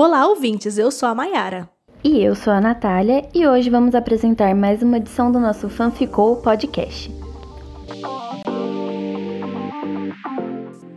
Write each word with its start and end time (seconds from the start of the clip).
Olá, 0.00 0.28
ouvintes! 0.28 0.78
Eu 0.78 0.92
sou 0.92 1.08
a 1.08 1.12
Mayara. 1.12 1.68
E 2.04 2.22
eu 2.22 2.32
sou 2.36 2.52
a 2.52 2.60
Natália, 2.60 3.28
e 3.34 3.44
hoje 3.48 3.68
vamos 3.68 3.96
apresentar 3.96 4.54
mais 4.54 4.80
uma 4.80 4.98
edição 4.98 5.32
do 5.32 5.40
nosso 5.40 5.68
Fanficou 5.68 6.36
Podcast. 6.36 7.12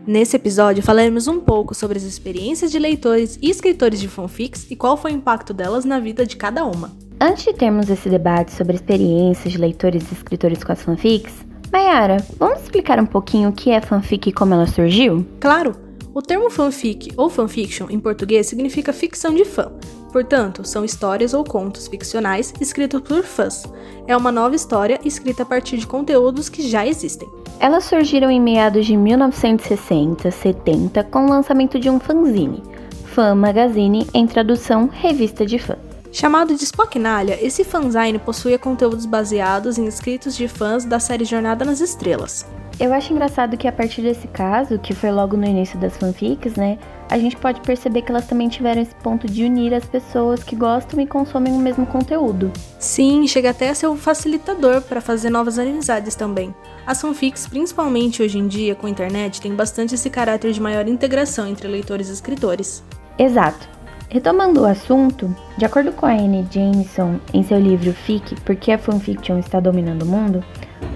Nesse 0.05 0.35
episódio 0.35 0.83
falaremos 0.83 1.27
um 1.27 1.39
pouco 1.39 1.73
sobre 1.73 1.97
as 1.97 2.03
experiências 2.03 2.71
de 2.71 2.77
leitores 2.77 3.39
e 3.41 3.49
escritores 3.49 3.99
de 3.99 4.07
fanfics 4.07 4.69
e 4.69 4.75
qual 4.75 4.95
foi 4.95 5.13
o 5.13 5.15
impacto 5.15 5.51
delas 5.51 5.83
na 5.83 5.99
vida 5.99 6.23
de 6.23 6.37
cada 6.37 6.63
uma. 6.63 6.91
Antes 7.19 7.45
de 7.45 7.53
termos 7.53 7.89
esse 7.89 8.07
debate 8.07 8.51
sobre 8.51 8.75
experiências 8.75 9.51
de 9.51 9.57
leitores 9.57 10.11
e 10.11 10.13
escritores 10.13 10.63
com 10.63 10.73
as 10.73 10.83
fanfics, 10.83 11.43
Mayara, 11.73 12.17
vamos 12.37 12.61
explicar 12.61 12.99
um 12.99 13.07
pouquinho 13.07 13.49
o 13.49 13.53
que 13.53 13.71
é 13.71 13.81
fanfic 13.81 14.29
e 14.29 14.31
como 14.31 14.53
ela 14.53 14.67
surgiu? 14.67 15.25
Claro! 15.39 15.89
O 16.13 16.21
termo 16.21 16.49
fanfic 16.49 17.13
ou 17.15 17.29
fanfiction 17.29 17.87
em 17.89 17.97
português 17.97 18.45
significa 18.47 18.91
ficção 18.91 19.33
de 19.33 19.45
fã. 19.45 19.71
Portanto, 20.11 20.67
são 20.67 20.83
histórias 20.83 21.33
ou 21.33 21.41
contos 21.41 21.87
ficcionais 21.87 22.53
escritos 22.59 22.99
por 22.99 23.23
fãs. 23.23 23.63
É 24.05 24.17
uma 24.17 24.29
nova 24.29 24.53
história 24.53 24.99
escrita 25.05 25.43
a 25.43 25.45
partir 25.45 25.77
de 25.77 25.87
conteúdos 25.87 26.49
que 26.49 26.67
já 26.67 26.85
existem. 26.85 27.29
Elas 27.61 27.85
surgiram 27.85 28.29
em 28.29 28.41
meados 28.41 28.85
de 28.85 28.97
1960, 28.97 30.29
70, 30.29 31.01
com 31.05 31.27
o 31.27 31.29
lançamento 31.29 31.79
de 31.79 31.89
um 31.89 31.97
fanzine, 31.97 32.61
Fan 33.05 33.35
Magazine, 33.35 34.05
em 34.13 34.27
tradução 34.27 34.89
Revista 34.91 35.45
de 35.45 35.57
Fã. 35.59 35.77
Chamado 36.11 36.53
de 36.55 36.63
Spocknalha, 36.65 37.37
esse 37.41 37.63
fanzine 37.63 38.19
possuía 38.19 38.59
conteúdos 38.59 39.05
baseados 39.05 39.77
em 39.77 39.85
escritos 39.85 40.35
de 40.35 40.49
fãs 40.49 40.83
da 40.83 40.99
série 40.99 41.23
Jornada 41.23 41.63
nas 41.63 41.79
Estrelas. 41.79 42.45
Eu 42.79 42.93
acho 42.93 43.13
engraçado 43.13 43.57
que 43.57 43.67
a 43.67 43.71
partir 43.71 44.01
desse 44.01 44.27
caso, 44.27 44.79
que 44.79 44.95
foi 44.95 45.11
logo 45.11 45.37
no 45.37 45.45
início 45.45 45.77
das 45.77 45.95
fanfics, 45.97 46.55
né, 46.55 46.79
a 47.09 47.17
gente 47.17 47.37
pode 47.37 47.61
perceber 47.61 48.01
que 48.01 48.11
elas 48.11 48.25
também 48.25 48.49
tiveram 48.49 48.81
esse 48.81 48.95
ponto 48.95 49.27
de 49.27 49.43
unir 49.43 49.73
as 49.73 49.85
pessoas 49.85 50.43
que 50.43 50.55
gostam 50.55 50.99
e 50.99 51.05
consomem 51.05 51.53
o 51.53 51.59
mesmo 51.59 51.85
conteúdo. 51.85 52.51
Sim, 52.79 53.27
chega 53.27 53.51
até 53.51 53.69
a 53.69 53.75
ser 53.75 53.87
um 53.87 53.97
facilitador 53.97 54.81
para 54.81 55.01
fazer 55.01 55.29
novas 55.29 55.59
amizades 55.59 56.15
também. 56.15 56.55
As 56.87 56.99
fanfics, 57.01 57.47
principalmente 57.47 58.23
hoje 58.23 58.39
em 58.39 58.47
dia 58.47 58.73
com 58.73 58.87
a 58.87 58.89
internet, 58.89 59.41
têm 59.41 59.53
bastante 59.53 59.93
esse 59.93 60.09
caráter 60.09 60.51
de 60.51 60.61
maior 60.61 60.87
integração 60.87 61.47
entre 61.47 61.67
leitores 61.67 62.09
e 62.09 62.13
escritores. 62.13 62.83
Exato. 63.19 63.69
Retomando 64.09 64.61
o 64.61 64.65
assunto, 64.65 65.33
de 65.57 65.63
acordo 65.63 65.93
com 65.93 66.05
a 66.05 66.11
Anne 66.11 66.45
Jameson 66.51 67.17
em 67.33 67.43
seu 67.43 67.57
livro 67.57 67.93
Fic, 67.93 68.35
Por 68.41 68.57
que 68.57 68.71
a 68.71 68.77
fanfiction 68.77 69.37
está 69.37 69.59
dominando 69.59 70.01
o 70.01 70.05
mundo, 70.05 70.43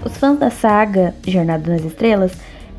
os 0.06 0.16
fãs 0.16 0.38
da 0.38 0.50
saga 0.50 1.14
Jornada 1.26 1.70
nas 1.70 1.84
Estrelas 1.84 2.32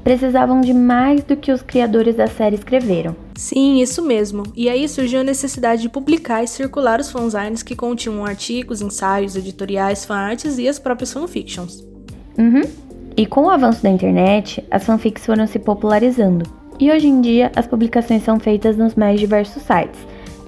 precisavam 0.03 0.61
de 0.61 0.73
mais 0.73 1.21
do 1.23 1.35
que 1.35 1.51
os 1.51 1.61
criadores 1.61 2.15
da 2.15 2.27
série 2.27 2.55
escreveram. 2.55 3.13
Sim, 3.35 3.81
isso 3.81 4.01
mesmo. 4.01 4.43
E 4.55 4.69
aí 4.69 4.87
surgiu 4.87 5.19
a 5.19 5.23
necessidade 5.23 5.81
de 5.81 5.89
publicar 5.89 6.41
e 6.41 6.47
circular 6.47 7.01
os 7.01 7.11
fanzines 7.11 7.61
que 7.61 7.75
continham 7.75 8.25
artigos, 8.25 8.81
ensaios, 8.81 9.35
editoriais, 9.35 10.05
fanarts 10.05 10.57
e 10.57 10.67
as 10.67 10.79
próprias 10.79 11.11
fanfictions. 11.11 11.85
Uhum. 12.37 12.61
E 13.17 13.25
com 13.25 13.43
o 13.43 13.49
avanço 13.49 13.83
da 13.83 13.89
internet, 13.89 14.63
as 14.71 14.85
fanfics 14.85 15.25
foram 15.25 15.45
se 15.45 15.59
popularizando. 15.59 16.49
E 16.79 16.89
hoje 16.89 17.07
em 17.07 17.19
dia, 17.19 17.51
as 17.53 17.67
publicações 17.67 18.23
são 18.23 18.39
feitas 18.39 18.77
nos 18.77 18.95
mais 18.95 19.19
diversos 19.19 19.63
sites, 19.63 19.99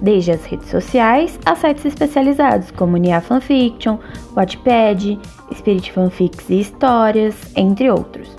desde 0.01 0.31
as 0.31 0.43
redes 0.45 0.69
sociais 0.69 1.39
a 1.45 1.55
sites 1.55 1.85
especializados 1.85 2.71
como 2.71 2.97
Nia 2.97 3.21
Fanfiction, 3.21 3.97
Wattpad, 4.35 5.19
Spirit 5.53 5.91
Fanfics 5.91 6.49
e 6.49 6.59
Histórias, 6.59 7.35
entre 7.55 7.89
outros. 7.89 8.29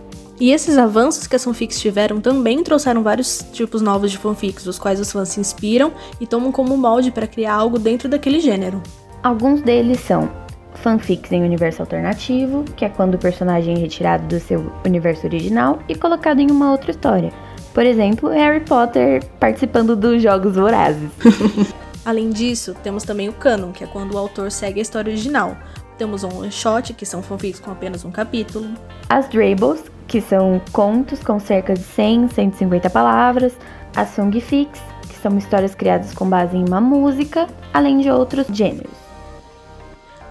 E 0.40 0.52
esses 0.52 0.78
avanços 0.78 1.26
que 1.26 1.36
as 1.36 1.44
fanfics 1.44 1.78
tiveram 1.78 2.18
também 2.18 2.62
trouxeram 2.62 3.02
vários 3.02 3.44
tipos 3.52 3.82
novos 3.82 4.10
de 4.10 4.16
fanfics, 4.16 4.66
os 4.66 4.78
quais 4.78 4.98
os 4.98 5.12
fãs 5.12 5.28
se 5.28 5.38
inspiram 5.38 5.92
e 6.18 6.26
tomam 6.26 6.50
como 6.50 6.78
molde 6.78 7.10
para 7.10 7.26
criar 7.26 7.54
algo 7.54 7.78
dentro 7.78 8.08
daquele 8.08 8.40
gênero. 8.40 8.82
Alguns 9.22 9.60
deles 9.60 10.00
são 10.00 10.30
fanfics 10.76 11.30
em 11.30 11.42
universo 11.42 11.82
alternativo, 11.82 12.64
que 12.74 12.86
é 12.86 12.88
quando 12.88 13.16
o 13.16 13.18
personagem 13.18 13.74
é 13.74 13.78
retirado 13.78 14.26
do 14.28 14.40
seu 14.40 14.72
universo 14.86 15.26
original 15.26 15.78
e 15.86 15.94
colocado 15.94 16.40
em 16.40 16.50
uma 16.50 16.72
outra 16.72 16.90
história. 16.90 17.30
Por 17.72 17.86
exemplo, 17.86 18.30
Harry 18.30 18.60
Potter 18.60 19.24
participando 19.38 19.94
dos 19.94 20.22
Jogos 20.22 20.56
Vorazes. 20.56 21.10
Além 22.04 22.30
disso, 22.30 22.74
temos 22.82 23.04
também 23.04 23.28
o 23.28 23.32
canon, 23.32 23.72
que 23.72 23.84
é 23.84 23.86
quando 23.86 24.14
o 24.14 24.18
autor 24.18 24.50
segue 24.50 24.80
a 24.80 24.82
história 24.82 25.10
original. 25.10 25.56
Temos 25.96 26.24
um 26.24 26.38
one 26.38 26.50
shot, 26.50 26.94
que 26.94 27.04
são 27.04 27.22
fanfics 27.22 27.60
com 27.60 27.70
apenas 27.70 28.04
um 28.04 28.10
capítulo. 28.10 28.66
As 29.08 29.28
Drables, 29.28 29.84
que 30.08 30.20
são 30.20 30.60
contos 30.72 31.20
com 31.20 31.38
cerca 31.38 31.74
de 31.74 31.82
100, 31.82 32.28
150 32.28 32.88
palavras. 32.90 33.52
As 33.94 34.08
Songfics, 34.14 34.80
que 35.02 35.14
são 35.16 35.36
histórias 35.36 35.74
criadas 35.74 36.14
com 36.14 36.28
base 36.28 36.56
em 36.56 36.66
uma 36.66 36.80
música, 36.80 37.46
além 37.72 37.98
de 37.98 38.10
outros 38.10 38.46
gêneros. 38.48 38.90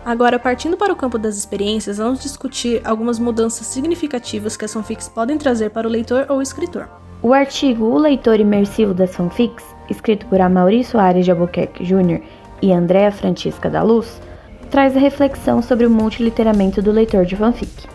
Agora, 0.04 0.40
partindo 0.40 0.76
para 0.76 0.92
o 0.92 0.96
campo 0.96 1.20
das 1.20 1.38
experiências, 1.38 1.98
vamos 1.98 2.20
discutir 2.20 2.82
algumas 2.84 3.20
mudanças 3.20 3.68
significativas 3.68 4.58
que 4.58 4.66
as 4.66 4.74
fanfics 4.74 5.08
podem 5.08 5.38
trazer 5.38 5.70
para 5.70 5.88
o 5.88 5.92
leitor 5.92 6.26
ou 6.30 6.42
escritor. 6.42 6.90
O 7.22 7.34
artigo 7.34 7.84
O 7.84 7.98
Leitor 7.98 8.40
Imersivo 8.40 8.94
das 8.94 9.14
Fanfics, 9.14 9.66
escrito 9.90 10.26
por 10.28 10.40
Amaury 10.40 10.86
Soares 10.86 11.26
de 11.26 11.32
Albuquerque 11.32 11.84
Jr. 11.84 12.22
e 12.62 12.72
Andréa 12.72 13.12
Francisca 13.12 13.70
da 13.70 13.84
Luz, 13.84 14.22
traz 14.72 14.96
a 14.96 15.02
reflexão 15.02 15.62
sobre 15.62 15.86
o 15.86 15.90
multiliteramento 15.90 16.82
do 16.82 16.92
leitor 16.92 17.26
de 17.26 17.36
fanfic. 17.36 17.90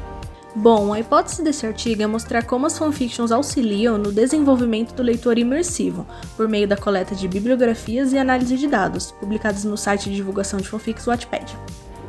Bom, 0.55 0.93
a 0.93 1.01
hipótese 1.01 1.43
desse 1.43 1.67
artigo 1.67 2.03
é 2.03 2.07
mostrar 2.07 2.45
como 2.45 2.67
as 2.67 2.79
fanfictions 2.79 3.33
auxiliam 3.33 3.97
no 3.97 4.13
desenvolvimento 4.13 4.95
do 4.95 5.03
leitor 5.03 5.39
imersivo, 5.39 6.07
por 6.37 6.47
meio 6.47 6.69
da 6.69 6.77
coleta 6.77 7.15
de 7.15 7.27
bibliografias 7.27 8.13
e 8.13 8.19
análise 8.19 8.59
de 8.59 8.69
dados, 8.69 9.11
publicados 9.13 9.65
no 9.65 9.79
site 9.79 10.11
de 10.11 10.17
divulgação 10.17 10.61
de 10.61 10.69
fanfics 10.69 11.07
Wattpad. 11.07 11.57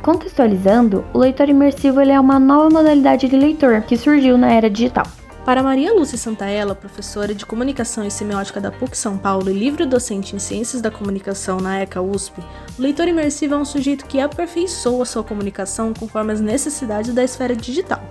Contextualizando, 0.02 1.06
o 1.14 1.18
leitor 1.18 1.48
imersivo 1.48 2.02
é 2.02 2.20
uma 2.20 2.40
nova 2.40 2.70
modalidade 2.70 3.30
de 3.30 3.38
leitor 3.38 3.84
que 3.84 3.96
surgiu 3.96 4.38
na 4.38 4.52
era 4.52 4.70
digital. 4.70 5.08
Para 5.46 5.62
Maria 5.62 5.94
Lúcia 5.94 6.18
Santaella, 6.18 6.74
professora 6.74 7.36
de 7.36 7.46
Comunicação 7.46 8.04
e 8.04 8.10
Semiótica 8.10 8.60
da 8.60 8.72
PUC 8.72 8.98
São 8.98 9.16
Paulo 9.16 9.48
e 9.48 9.54
livre 9.54 9.86
docente 9.86 10.36
em 10.36 10.40
Ciências 10.40 10.82
da 10.82 10.90
Comunicação 10.90 11.60
na 11.60 11.82
ECA 11.82 12.02
USP, 12.02 12.42
o 12.80 12.82
leitor 12.82 13.08
imersivo 13.08 13.54
é 13.54 13.58
um 13.58 13.64
sujeito 13.64 14.08
que 14.08 14.20
aperfeiçoa 14.20 15.06
sua 15.06 15.24
comunicação 15.24 15.94
conforme 15.94 16.34
as 16.34 16.42
necessidades 16.42 17.14
da 17.14 17.24
esfera 17.24 17.56
digital. 17.56 18.02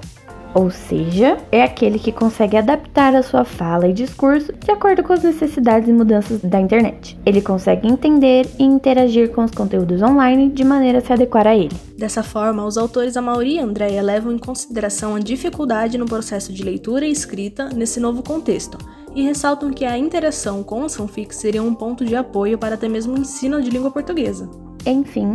Ou 0.54 0.70
seja, 0.70 1.37
é 1.50 1.65
aquele 1.65 1.98
que 1.98 2.12
consegue 2.12 2.56
adaptar 2.56 3.12
a 3.15 3.25
sua 3.25 3.44
fala 3.44 3.88
e 3.88 3.92
discurso 3.92 4.53
de 4.53 4.70
acordo 4.70 5.03
com 5.03 5.12
as 5.12 5.22
necessidades 5.22 5.88
e 5.88 5.92
mudanças 5.92 6.41
da 6.41 6.60
internet. 6.60 7.19
Ele 7.26 7.42
consegue 7.42 7.88
entender 7.88 8.47
e 8.56 8.62
interagir 8.62 9.31
com 9.31 9.43
os 9.43 9.50
conteúdos 9.50 10.00
online 10.00 10.48
de 10.50 10.62
maneira 10.62 10.98
a 10.98 11.00
se 11.00 11.12
adequar 11.12 11.48
a 11.48 11.56
ele. 11.56 11.75
Dessa 11.98 12.22
forma, 12.22 12.64
os 12.64 12.78
autores 12.78 13.16
Amaury 13.16 13.56
e 13.56 13.59
Andréia 13.59 14.00
levam 14.00 14.32
em 14.32 14.38
consideração 14.38 15.16
a 15.16 15.19
dificuldade 15.20 15.98
no 15.98 16.06
processo 16.06 16.53
de 16.53 16.62
leitura 16.62 17.04
e 17.04 17.10
escrita 17.10 17.69
nesse 17.70 17.98
novo 17.98 18.22
contexto, 18.22 18.78
e 19.14 19.22
ressaltam 19.22 19.72
que 19.72 19.84
a 19.84 19.98
interação 19.98 20.62
com 20.62 20.84
as 20.84 20.94
fanfics 20.94 21.37
seria 21.37 21.62
um 21.62 21.75
ponto 21.75 22.04
de 22.04 22.14
apoio 22.14 22.59
para 22.59 22.75
até 22.75 22.88
mesmo 22.88 23.14
o 23.14 23.19
ensino 23.19 23.60
de 23.60 23.70
língua 23.70 23.91
portuguesa. 23.91 24.48
Enfim, 24.87 25.32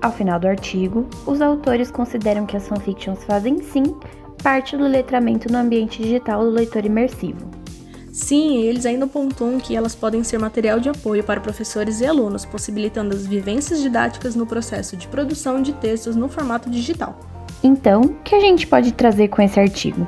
ao 0.00 0.12
final 0.12 0.38
do 0.38 0.46
artigo, 0.46 1.06
os 1.26 1.40
autores 1.40 1.90
consideram 1.90 2.46
que 2.46 2.56
as 2.56 2.68
fanfictions 2.68 3.24
fazem 3.24 3.60
sim 3.62 3.94
parte 4.42 4.76
do 4.76 4.84
letramento 4.84 5.50
no 5.50 5.58
ambiente 5.58 6.02
digital 6.02 6.44
do 6.44 6.50
leitor 6.50 6.84
imersivo. 6.84 7.50
Sim, 8.12 8.56
eles 8.56 8.84
ainda 8.84 9.06
pontuam 9.06 9.60
que 9.60 9.76
elas 9.76 9.94
podem 9.94 10.24
ser 10.24 10.38
material 10.38 10.80
de 10.80 10.88
apoio 10.88 11.22
para 11.22 11.40
professores 11.40 12.00
e 12.00 12.06
alunos, 12.06 12.44
possibilitando 12.44 13.14
as 13.14 13.26
vivências 13.26 13.80
didáticas 13.80 14.34
no 14.34 14.46
processo 14.46 14.96
de 14.96 15.06
produção 15.06 15.62
de 15.62 15.72
textos 15.74 16.16
no 16.16 16.28
formato 16.28 16.68
digital. 16.68 17.18
Então, 17.62 18.00
o 18.00 18.14
que 18.22 18.34
a 18.34 18.40
gente 18.40 18.66
pode 18.66 18.92
trazer 18.92 19.28
com 19.28 19.42
esse 19.42 19.60
artigo? 19.60 20.06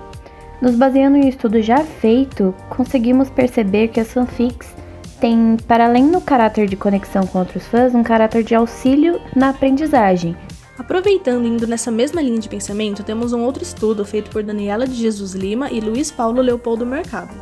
Nos 0.61 0.75
baseando 0.75 1.17
em 1.17 1.25
um 1.25 1.29
estudo 1.29 1.63
já 1.63 1.79
feito, 1.79 2.55
conseguimos 2.69 3.31
perceber 3.31 3.89
que 3.89 4.01
as 4.01 4.13
fanfics 4.13 4.69
têm, 5.21 5.57
para 5.67 5.87
além 5.87 6.11
do 6.11 6.21
caráter 6.21 6.67
de 6.67 6.77
conexão 6.77 7.27
com 7.27 7.39
outros 7.39 7.67
fãs, 7.67 7.95
um 7.95 8.03
caráter 8.03 8.43
de 8.43 8.55
auxílio 8.55 9.21
na 9.37 9.51
aprendizagem, 9.51 10.37
Aproveitando 10.81 11.47
indo 11.47 11.67
nessa 11.67 11.91
mesma 11.91 12.23
linha 12.23 12.39
de 12.39 12.49
pensamento, 12.49 13.03
temos 13.03 13.35
um 13.35 13.43
outro 13.43 13.63
estudo 13.63 14.03
feito 14.03 14.31
por 14.31 14.43
Daniela 14.43 14.87
de 14.87 14.95
Jesus 14.95 15.35
Lima 15.35 15.71
e 15.71 15.79
Luiz 15.79 16.11
Paulo 16.11 16.41
Leopoldo 16.41 16.87
Mercado. 16.87 17.35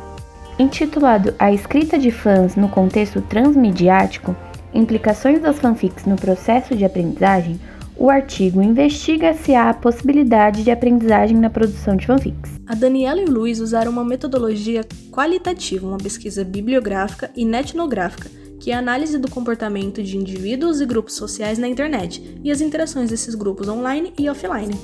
Intitulado 0.59 1.33
A 1.39 1.49
Escrita 1.49 1.97
de 1.97 2.11
Fãs 2.11 2.57
no 2.57 2.67
Contexto 2.67 3.21
Transmediático 3.21 4.35
Implicações 4.73 5.41
das 5.41 5.57
fanfics 5.57 6.05
no 6.05 6.17
processo 6.17 6.75
de 6.75 6.83
aprendizagem, 6.83 7.57
o 7.95 8.09
artigo 8.09 8.61
investiga 8.61 9.33
se 9.33 9.55
há 9.55 9.69
a 9.69 9.73
possibilidade 9.73 10.61
de 10.61 10.69
aprendizagem 10.69 11.37
na 11.37 11.49
produção 11.49 11.95
de 11.95 12.07
fanfics. 12.07 12.59
A 12.67 12.75
Daniela 12.75 13.21
e 13.21 13.25
o 13.25 13.31
Luiz 13.31 13.61
usaram 13.61 13.89
uma 13.89 14.03
metodologia 14.03 14.85
qualitativa, 15.09 15.87
uma 15.87 15.97
pesquisa 15.97 16.43
bibliográfica 16.43 17.31
e 17.37 17.45
netnográfica, 17.45 18.29
que 18.69 18.73
é 18.73 18.75
a 18.75 18.79
análise 18.79 19.17
do 19.17 19.27
comportamento 19.31 20.03
de 20.03 20.15
indivíduos 20.15 20.79
e 20.79 20.85
grupos 20.85 21.15
sociais 21.15 21.57
na 21.57 21.67
internet 21.67 22.39
e 22.43 22.51
as 22.51 22.61
interações 22.61 23.09
desses 23.09 23.33
grupos 23.33 23.67
online 23.67 24.13
e 24.15 24.29
offline. 24.29 24.79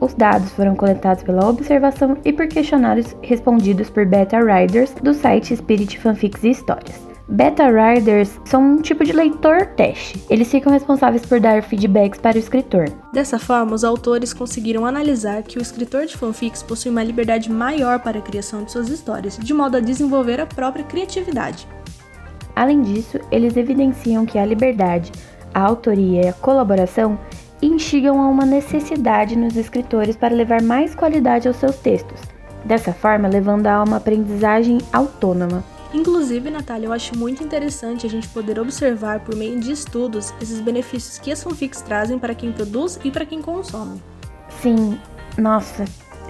Os 0.00 0.14
dados 0.14 0.50
foram 0.52 0.74
coletados 0.74 1.22
pela 1.22 1.46
observação 1.46 2.16
e 2.24 2.32
por 2.32 2.48
questionários 2.48 3.14
respondidos 3.20 3.90
por 3.90 4.06
beta 4.06 4.38
riders 4.38 4.94
do 5.02 5.12
site 5.12 5.54
Spirit 5.54 5.98
Fanfics 5.98 6.42
e 6.44 6.48
Histórias. 6.48 6.98
Beta 7.28 7.66
Riders 7.68 8.40
são 8.46 8.60
um 8.60 8.82
tipo 8.82 9.04
de 9.04 9.12
leitor 9.12 9.66
teste. 9.76 10.20
Eles 10.30 10.50
ficam 10.50 10.72
responsáveis 10.72 11.24
por 11.24 11.38
dar 11.38 11.62
feedbacks 11.62 12.18
para 12.18 12.36
o 12.36 12.40
escritor. 12.40 12.86
Dessa 13.12 13.38
forma, 13.38 13.74
os 13.74 13.84
autores 13.84 14.32
conseguiram 14.32 14.84
analisar 14.86 15.42
que 15.42 15.58
o 15.58 15.62
escritor 15.62 16.06
de 16.06 16.16
fanfics 16.16 16.62
possui 16.62 16.90
uma 16.90 17.04
liberdade 17.04 17.52
maior 17.52 18.00
para 18.00 18.18
a 18.18 18.22
criação 18.22 18.64
de 18.64 18.72
suas 18.72 18.88
histórias, 18.88 19.38
de 19.38 19.54
modo 19.54 19.76
a 19.76 19.80
desenvolver 19.80 20.40
a 20.40 20.46
própria 20.46 20.82
criatividade. 20.82 21.68
Além 22.60 22.82
disso, 22.82 23.18
eles 23.32 23.56
evidenciam 23.56 24.26
que 24.26 24.38
a 24.38 24.44
liberdade, 24.44 25.10
a 25.54 25.62
autoria 25.62 26.26
e 26.26 26.28
a 26.28 26.32
colaboração 26.34 27.18
instigam 27.62 28.20
a 28.20 28.28
uma 28.28 28.44
necessidade 28.44 29.34
nos 29.34 29.56
escritores 29.56 30.14
para 30.14 30.34
levar 30.34 30.60
mais 30.60 30.94
qualidade 30.94 31.48
aos 31.48 31.56
seus 31.56 31.76
textos, 31.76 32.20
dessa 32.62 32.92
forma 32.92 33.26
levando 33.28 33.66
a 33.66 33.82
uma 33.82 33.96
aprendizagem 33.96 34.76
autônoma. 34.92 35.64
Inclusive, 35.94 36.50
Natália, 36.50 36.88
eu 36.88 36.92
acho 36.92 37.16
muito 37.16 37.42
interessante 37.42 38.06
a 38.06 38.10
gente 38.10 38.28
poder 38.28 38.60
observar 38.60 39.20
por 39.20 39.34
meio 39.34 39.58
de 39.58 39.72
estudos 39.72 40.34
esses 40.38 40.60
benefícios 40.60 41.18
que 41.18 41.32
as 41.32 41.42
fanfics 41.42 41.80
trazem 41.80 42.18
para 42.18 42.34
quem 42.34 42.52
produz 42.52 43.00
e 43.02 43.10
para 43.10 43.24
quem 43.24 43.40
consome. 43.40 44.02
Sim, 44.60 45.00
nossa, 45.38 45.86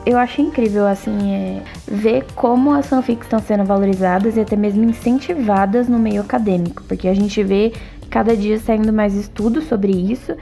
eu 0.06 0.18
acho 0.18 0.40
incrível, 0.40 0.86
assim, 0.86 1.32
é, 1.32 1.62
ver 1.86 2.24
como 2.34 2.72
as 2.72 2.86
fanfics 2.86 3.26
estão 3.26 3.38
sendo 3.38 3.64
valorizadas 3.64 4.36
e 4.36 4.40
até 4.40 4.56
mesmo 4.56 4.84
incentivadas 4.84 5.88
no 5.88 5.98
meio 5.98 6.22
acadêmico, 6.22 6.82
porque 6.84 7.08
a 7.08 7.14
gente 7.14 7.42
vê 7.42 7.72
cada 8.08 8.36
dia 8.36 8.58
saindo 8.58 8.92
mais 8.92 9.14
estudos 9.14 9.64
sobre 9.64 9.92
isso 9.92 10.34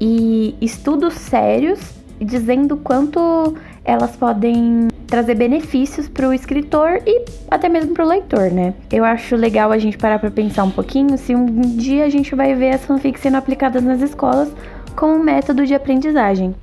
e 0.00 0.54
estudos 0.60 1.14
sérios 1.14 1.80
dizendo 2.20 2.76
quanto 2.76 3.54
elas 3.84 4.16
podem 4.16 4.88
trazer 5.06 5.34
benefícios 5.34 6.08
para 6.08 6.28
o 6.28 6.32
escritor 6.32 7.00
e 7.06 7.24
até 7.50 7.68
mesmo 7.68 7.94
para 7.94 8.04
o 8.04 8.08
leitor, 8.08 8.50
né? 8.50 8.74
Eu 8.90 9.04
acho 9.04 9.36
legal 9.36 9.70
a 9.70 9.78
gente 9.78 9.98
parar 9.98 10.18
para 10.18 10.30
pensar 10.30 10.64
um 10.64 10.70
pouquinho 10.70 11.16
se 11.18 11.34
um 11.34 11.46
dia 11.60 12.04
a 12.04 12.08
gente 12.08 12.34
vai 12.34 12.54
ver 12.54 12.74
as 12.74 12.84
fanfics 12.84 13.20
sendo 13.20 13.36
aplicadas 13.36 13.82
nas 13.82 14.00
escolas 14.00 14.50
como 14.96 15.22
método 15.22 15.66
de 15.66 15.74
aprendizagem. 15.74 16.54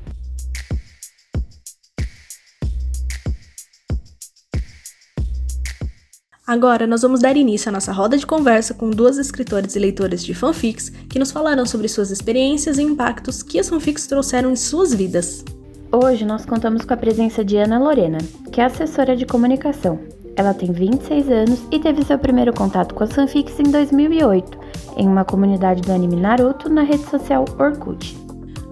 Agora, 6.54 6.86
nós 6.86 7.02
vamos 7.02 7.20
dar 7.20 7.36
início 7.36 7.70
à 7.70 7.72
nossa 7.72 7.92
roda 7.92 8.16
de 8.16 8.28
conversa 8.28 8.76
com 8.76 8.92
duas 8.92 9.18
escritoras 9.18 9.76
e 9.76 9.80
leitoras 9.80 10.24
de 10.24 10.36
fanfics 10.36 10.90
que 11.10 11.18
nos 11.18 11.32
falarão 11.32 11.66
sobre 11.66 11.88
suas 11.88 12.12
experiências 12.12 12.78
e 12.78 12.84
impactos 12.84 13.42
que 13.42 13.58
as 13.58 13.68
fanfics 13.68 14.06
trouxeram 14.06 14.52
em 14.52 14.56
suas 14.56 14.94
vidas. 14.94 15.44
Hoje 15.92 16.24
nós 16.24 16.46
contamos 16.46 16.86
com 16.86 16.94
a 16.94 16.98
presença 16.98 17.44
de 17.44 17.58
Ana 17.58 17.80
Lorena, 17.80 18.20
que 18.52 18.62
é 18.62 18.66
assessora 18.66 19.16
de 19.16 19.26
comunicação. 19.26 19.98
Ela 20.36 20.54
tem 20.54 20.72
26 20.72 21.28
anos 21.32 21.60
e 21.72 21.80
teve 21.80 22.06
seu 22.06 22.20
primeiro 22.20 22.54
contato 22.54 22.94
com 22.94 23.04
as 23.04 23.12
fanfics 23.12 23.60
em 23.60 23.72
2008, 23.72 24.56
em 24.98 25.08
uma 25.08 25.26
comunidade 25.26 25.82
do 25.82 25.92
anime 25.92 26.18
Naruto 26.18 26.70
na 26.70 26.84
rede 26.84 27.10
social 27.10 27.46
Orkut. 27.58 28.23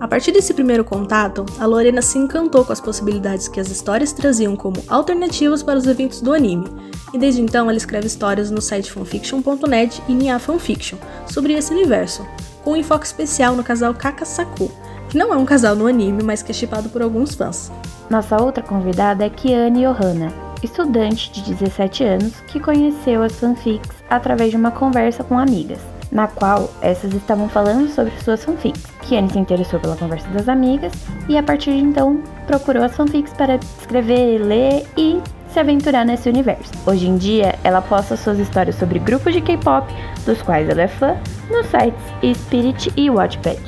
A 0.01 0.07
partir 0.07 0.31
desse 0.31 0.51
primeiro 0.51 0.83
contato, 0.83 1.45
a 1.59 1.65
Lorena 1.67 2.01
se 2.01 2.17
encantou 2.17 2.65
com 2.65 2.73
as 2.73 2.81
possibilidades 2.81 3.47
que 3.47 3.59
as 3.59 3.69
histórias 3.69 4.11
traziam 4.11 4.55
como 4.55 4.83
alternativas 4.87 5.61
para 5.61 5.77
os 5.77 5.85
eventos 5.85 6.21
do 6.21 6.33
anime, 6.33 6.65
e 7.13 7.19
desde 7.19 7.39
então 7.39 7.69
ela 7.69 7.77
escreve 7.77 8.07
histórias 8.07 8.49
no 8.49 8.59
site 8.59 8.91
fanfiction.net 8.91 10.01
e 10.09 10.13
Nia 10.15 10.39
Fanfiction 10.39 10.97
sobre 11.27 11.53
esse 11.53 11.71
universo, 11.71 12.25
com 12.63 12.71
um 12.71 12.75
enfoque 12.77 13.05
especial 13.05 13.55
no 13.55 13.63
casal 13.63 13.93
Kakasaku, 13.93 14.71
que 15.07 15.19
não 15.19 15.31
é 15.31 15.37
um 15.37 15.45
casal 15.45 15.75
no 15.75 15.85
anime, 15.85 16.23
mas 16.23 16.41
que 16.41 16.49
é 16.49 16.55
chipado 16.55 16.89
por 16.89 17.03
alguns 17.03 17.35
fãs. 17.35 17.71
Nossa 18.09 18.41
outra 18.41 18.63
convidada 18.63 19.23
é 19.23 19.29
Kiane 19.29 19.83
Johanna, 19.83 20.33
estudante 20.63 21.31
de 21.31 21.53
17 21.53 22.03
anos 22.03 22.33
que 22.47 22.59
conheceu 22.59 23.21
as 23.21 23.35
fanfics 23.35 23.97
através 24.09 24.49
de 24.49 24.57
uma 24.57 24.71
conversa 24.71 25.23
com 25.23 25.37
amigas 25.37 25.79
na 26.11 26.27
qual 26.27 26.69
essas 26.81 27.13
estavam 27.13 27.47
falando 27.47 27.89
sobre 27.89 28.11
suas 28.21 28.43
fanfics. 28.43 28.83
Kiane 29.11 29.29
se 29.29 29.37
interessou 29.37 29.77
pela 29.77 29.97
conversa 29.97 30.29
das 30.29 30.47
amigas 30.47 30.93
e 31.27 31.37
a 31.37 31.43
partir 31.43 31.71
de 31.71 31.79
então 31.79 32.23
procurou 32.47 32.81
as 32.81 32.95
fanfics 32.95 33.33
para 33.33 33.55
escrever, 33.55 34.37
ler 34.37 34.87
e 34.95 35.19
se 35.49 35.59
aventurar 35.59 36.05
nesse 36.05 36.29
universo. 36.29 36.71
Hoje 36.87 37.07
em 37.07 37.17
dia, 37.17 37.59
ela 37.61 37.81
posta 37.81 38.15
suas 38.15 38.39
histórias 38.39 38.75
sobre 38.75 38.99
grupos 38.99 39.33
de 39.33 39.41
K-pop, 39.41 39.85
dos 40.25 40.41
quais 40.41 40.69
ela 40.69 40.83
é 40.83 40.87
fã, 40.87 41.17
nos 41.49 41.67
sites 41.67 42.39
Spirit 42.39 42.93
e 42.95 43.09
Watchpad. 43.09 43.59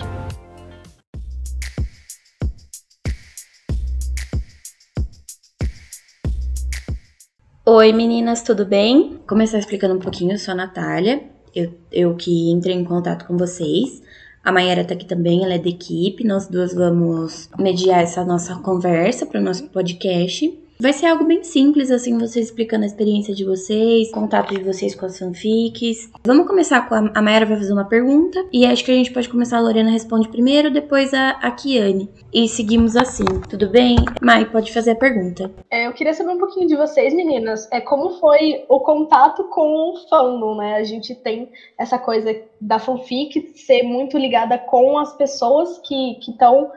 Oi 7.66 7.92
meninas, 7.92 8.44
tudo 8.44 8.66
bem? 8.66 9.20
Começar 9.28 9.60
explicando 9.60 9.96
um 9.96 10.00
pouquinho, 10.00 10.32
eu 10.32 10.40
sou 10.40 10.54
a 10.54 10.56
Natália, 10.56 11.22
eu, 11.54 11.74
eu 11.92 12.16
que 12.16 12.50
entrei 12.50 12.76
em 12.78 12.86
contato 12.86 13.26
com 13.26 13.38
vocês. 13.38 14.03
A 14.44 14.52
Mayara 14.52 14.84
tá 14.84 14.94
aqui 14.94 15.06
também, 15.06 15.44
ela 15.44 15.54
é 15.54 15.60
da 15.60 15.70
equipe. 15.70 16.26
Nós 16.26 16.48
duas 16.48 16.74
vamos 16.74 17.50
mediar 17.58 18.04
essa 18.04 18.26
nossa 18.26 18.56
conversa 18.56 19.26
para 19.26 19.40
o 19.40 19.44
nosso 19.44 19.64
podcast. 19.70 20.63
Vai 20.80 20.92
ser 20.92 21.06
algo 21.06 21.24
bem 21.24 21.44
simples, 21.44 21.92
assim, 21.92 22.18
vocês 22.18 22.48
explicando 22.48 22.84
a 22.84 22.88
experiência 22.88 23.34
de 23.34 23.46
vocês, 23.46 24.12
contato 24.12 24.56
de 24.56 24.64
vocês 24.64 24.96
com 24.96 25.06
as 25.06 25.18
fanfics. 25.18 26.12
Vamos 26.26 26.48
começar 26.48 26.90
com 26.90 26.96
a, 26.96 27.12
a 27.14 27.22
Mayara 27.22 27.46
vai 27.46 27.58
fazer 27.58 27.74
uma 27.74 27.86
pergunta 27.86 28.44
e 28.52 28.66
acho 28.66 28.84
que 28.84 28.92
a 28.92 28.96
gente 28.96 29.14
pode 29.14 29.30
começar 29.30 29.58
a 29.58 29.62
Lorena 29.62 29.92
responde 29.92 30.28
primeiro, 30.28 30.72
depois 30.72 31.14
a, 31.14 31.30
a 31.32 31.52
Kiane. 31.52 32.10
E 32.34 32.48
seguimos 32.48 32.96
assim, 32.96 33.26
tudo 33.48 33.70
bem? 33.70 33.98
Mai, 34.22 34.46
pode 34.46 34.74
fazer 34.74 34.92
a 34.92 34.96
pergunta. 34.96 35.52
É, 35.70 35.88
eu 35.88 35.94
queria 35.94 36.14
saber 36.14 36.32
um 36.32 36.40
pouquinho 36.40 36.68
de 36.68 36.76
vocês, 36.76 37.14
meninas. 37.14 37.68
É 37.72 37.80
como 37.80 38.20
foi 38.20 38.66
o 38.68 38.80
contato 38.80 39.44
com 39.46 39.92
o 39.92 39.96
fandom, 40.10 40.56
né? 40.56 40.76
A 40.76 40.84
gente 40.84 41.14
tem 41.16 41.52
essa 41.78 41.98
coisa 42.00 42.36
da 42.60 42.80
fanfic 42.80 43.54
ser 43.56 43.84
muito 43.84 44.18
ligada 44.18 44.58
com 44.58 44.98
as 44.98 45.16
pessoas 45.16 45.80
que 45.80 46.18
estão 46.20 46.72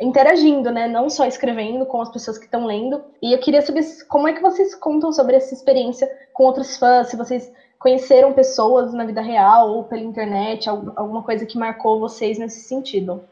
interagindo, 0.00 0.70
né? 0.70 0.88
Não 0.88 1.10
só 1.10 1.26
escrevendo 1.26 1.84
com 1.84 2.00
as 2.00 2.10
pessoas 2.10 2.38
que 2.38 2.46
estão 2.46 2.66
lendo. 2.66 3.02
E 3.22 3.32
eu 3.32 3.38
queria 3.38 3.62
saber 3.62 3.84
como 4.08 4.26
é 4.26 4.32
que 4.32 4.40
vocês 4.40 4.74
contam 4.74 5.12
sobre 5.12 5.36
essa 5.36 5.54
experiência 5.54 6.10
com 6.32 6.44
outros 6.44 6.76
fãs, 6.76 7.08
se 7.08 7.16
vocês 7.16 7.52
conheceram 7.78 8.32
pessoas 8.32 8.92
na 8.92 9.04
vida 9.04 9.20
real 9.20 9.70
ou 9.70 9.84
pela 9.84 10.02
internet, 10.02 10.68
alguma 10.68 11.22
coisa 11.22 11.46
que 11.46 11.58
marcou 11.58 11.98
vocês 11.98 12.38
nesse 12.38 12.60
sentido. 12.60 13.22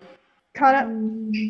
Cara, 0.54 0.88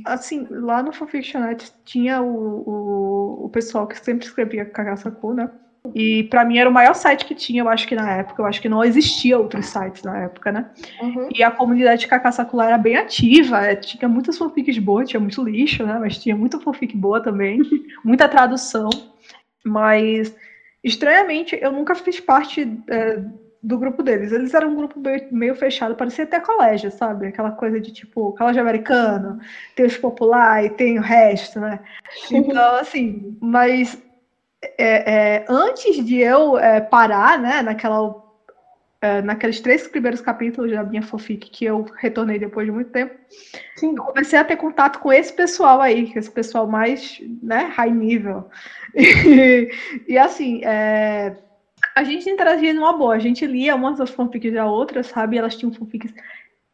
assim, 0.05 0.47
lá 0.50 0.82
no 0.82 0.93
Fanfictionet 0.93 1.73
tinha 1.85 2.21
o, 2.21 2.69
o, 2.69 3.44
o 3.47 3.49
pessoal 3.49 3.87
que 3.87 3.99
sempre 3.99 4.26
escrevia 4.26 4.67
Kagasaku, 4.67 5.32
né? 5.32 5.50
E 5.94 6.25
para 6.25 6.44
mim 6.44 6.58
era 6.58 6.69
o 6.69 6.72
maior 6.72 6.94
site 6.94 7.25
que 7.25 7.35
tinha, 7.35 7.62
eu 7.62 7.68
acho 7.68 7.87
que 7.87 7.94
na 7.94 8.11
época. 8.16 8.42
Eu 8.42 8.47
acho 8.47 8.61
que 8.61 8.68
não 8.68 8.85
existia 8.85 9.38
outros 9.38 9.66
sites 9.66 10.02
na 10.02 10.25
época, 10.25 10.52
né? 10.52 10.70
Uhum. 11.00 11.28
E 11.35 11.42
a 11.42 11.50
comunidade 11.50 12.02
de 12.02 12.08
Kakasakula 12.08 12.66
era 12.66 12.78
bem 12.78 12.97
ativa. 12.97 13.66
É, 13.66 13.76
tinha 13.76 14.08
muitas 14.08 14.37
fanfics 14.37 14.78
boas, 14.78 15.08
tinha 15.08 15.20
muito 15.20 15.42
lixo, 15.42 15.87
né? 15.87 15.99
Mas 15.99 16.18
tinha 16.18 16.37
muita 16.37 16.61
fanfic 16.61 16.97
boa 16.97 17.23
também. 17.23 17.61
muita 18.04 18.28
tradução. 18.28 18.90
Mas, 19.64 20.35
estranhamente, 20.82 21.58
eu 21.61 21.73
nunca 21.73 21.94
fiz 21.94 22.20
parte 22.20 22.80
é, 22.88 23.23
do 23.62 23.78
grupo 23.78 24.02
deles. 24.02 24.32
Eles 24.32 24.54
eram 24.54 24.70
um 24.70 24.76
grupo 24.76 25.00
meio, 25.00 25.26
meio, 25.30 25.54
fechado, 25.54 25.94
parecia 25.94 26.25
até 26.25 26.40
colégio, 26.40 26.90
sabe? 26.90 27.28
Aquela 27.28 27.50
coisa 27.50 27.80
de 27.80 27.92
tipo, 27.92 28.32
colégio 28.32 28.62
americano, 28.62 29.38
tem 29.75 29.87
os 29.87 29.97
populares, 29.97 30.73
tem 30.76 30.99
o 30.99 31.02
resto, 31.02 31.61
né? 31.61 31.80
Então, 32.30 32.76
assim, 32.76 33.37
mas 33.40 34.00
é, 34.62 35.37
é, 35.37 35.45
antes 35.49 36.05
de 36.05 36.17
eu 36.19 36.59
é, 36.59 36.81
parar, 36.81 37.38
né, 37.38 37.62
naquela, 37.62 38.15
é, 39.00 39.23
naqueles 39.23 39.61
três 39.61 39.87
primeiros 39.87 40.21
capítulos 40.21 40.73
da 40.73 40.83
minha 40.83 41.03
fanfic 41.03 41.49
que 41.50 41.65
eu 41.65 41.87
retornei 41.97 42.38
depois 42.38 42.67
de 42.67 42.73
muito 42.73 42.91
tempo, 42.91 43.15
Sim. 43.77 43.95
eu 43.97 44.03
comecei 44.03 44.38
a 44.38 44.45
ter 44.45 44.57
contato 44.57 44.99
com 44.99 45.12
esse 45.12 45.33
pessoal 45.33 45.81
aí, 45.81 46.12
esse 46.15 46.31
pessoal 46.31 46.67
mais, 46.67 47.21
né, 47.43 47.73
high 47.75 47.91
nível. 47.91 48.49
E, 48.95 49.71
e 50.09 50.19
assim, 50.19 50.65
é, 50.65 51.37
a 51.95 52.03
gente 52.03 52.29
interagia 52.29 52.73
numa 52.73 52.97
boa, 52.97 53.15
a 53.15 53.19
gente 53.19 53.47
lia 53.47 53.77
umas 53.77 53.99
das 53.99 54.11
fanfics 54.11 54.53
da 54.53 54.67
outra, 54.67 55.03
sabe? 55.03 55.37
Elas 55.37 55.57
tinham 55.57 55.73
fanfics 55.73 56.12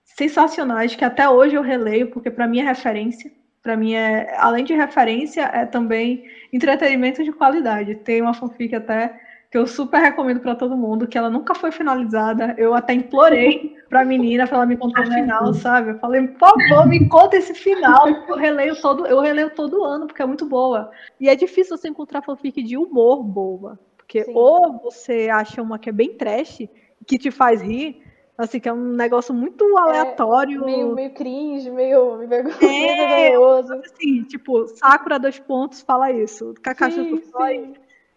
sensacionais 0.04 0.94
que 0.94 1.04
até 1.04 1.28
hoje 1.28 1.56
eu 1.56 1.62
releio, 1.62 2.10
porque 2.10 2.30
para 2.30 2.46
mim 2.46 2.60
é 2.60 2.62
referência 2.62 3.30
para 3.64 3.78
mim 3.78 3.94
é, 3.94 4.36
além 4.36 4.62
de 4.62 4.74
referência, 4.74 5.44
é 5.44 5.64
também 5.64 6.22
entretenimento 6.52 7.24
de 7.24 7.32
qualidade. 7.32 7.94
Tem 7.94 8.20
uma 8.20 8.34
fanfic 8.34 8.76
até 8.76 9.18
que 9.50 9.56
eu 9.56 9.66
super 9.66 10.00
recomendo 10.00 10.40
para 10.40 10.54
todo 10.54 10.76
mundo, 10.76 11.08
que 11.08 11.16
ela 11.16 11.30
nunca 11.30 11.54
foi 11.54 11.72
finalizada. 11.72 12.54
Eu 12.58 12.74
até 12.74 12.92
implorei 12.92 13.74
para 13.88 14.02
a 14.02 14.04
menina 14.04 14.46
para 14.46 14.58
ela 14.58 14.66
me 14.66 14.76
contar 14.76 15.04
o 15.04 15.06
final, 15.06 15.54
sabe? 15.54 15.92
Eu 15.92 15.98
falei, 15.98 16.28
por 16.28 16.40
favor, 16.40 16.86
me 16.86 17.08
conta 17.08 17.38
esse 17.38 17.54
final. 17.54 18.06
Eu 18.28 18.36
releio 18.36 18.78
todo, 18.82 19.06
eu 19.06 19.18
releio 19.20 19.48
todo 19.48 19.82
ano 19.82 20.06
porque 20.08 20.20
é 20.20 20.26
muito 20.26 20.44
boa. 20.44 20.90
E 21.18 21.30
é 21.30 21.34
difícil 21.34 21.78
você 21.78 21.88
encontrar 21.88 22.20
fanfic 22.20 22.62
de 22.62 22.76
humor 22.76 23.22
boa, 23.22 23.78
porque 23.96 24.24
Sim. 24.24 24.32
ou 24.34 24.78
você 24.82 25.30
acha 25.32 25.62
uma 25.62 25.78
que 25.78 25.88
é 25.88 25.92
bem 25.92 26.18
trash, 26.18 26.68
que 27.06 27.16
te 27.16 27.30
faz 27.30 27.62
rir, 27.62 28.03
Assim, 28.36 28.58
que 28.58 28.68
é 28.68 28.72
um 28.72 28.94
negócio 28.94 29.32
muito 29.32 29.64
é, 29.64 29.80
aleatório. 29.80 30.62
É, 30.62 30.66
meio, 30.66 30.94
meio 30.94 31.14
cringe, 31.14 31.70
meio 31.70 32.18
vergonhoso. 32.26 33.74
É, 33.74 33.78
assim, 33.78 34.24
tipo, 34.24 34.66
Sakura 34.66 35.20
dois 35.20 35.38
pontos 35.38 35.82
fala 35.82 36.10
isso. 36.10 36.52
Kakashi 36.60 36.96
sim, 36.96 37.22
sim. 37.22 37.74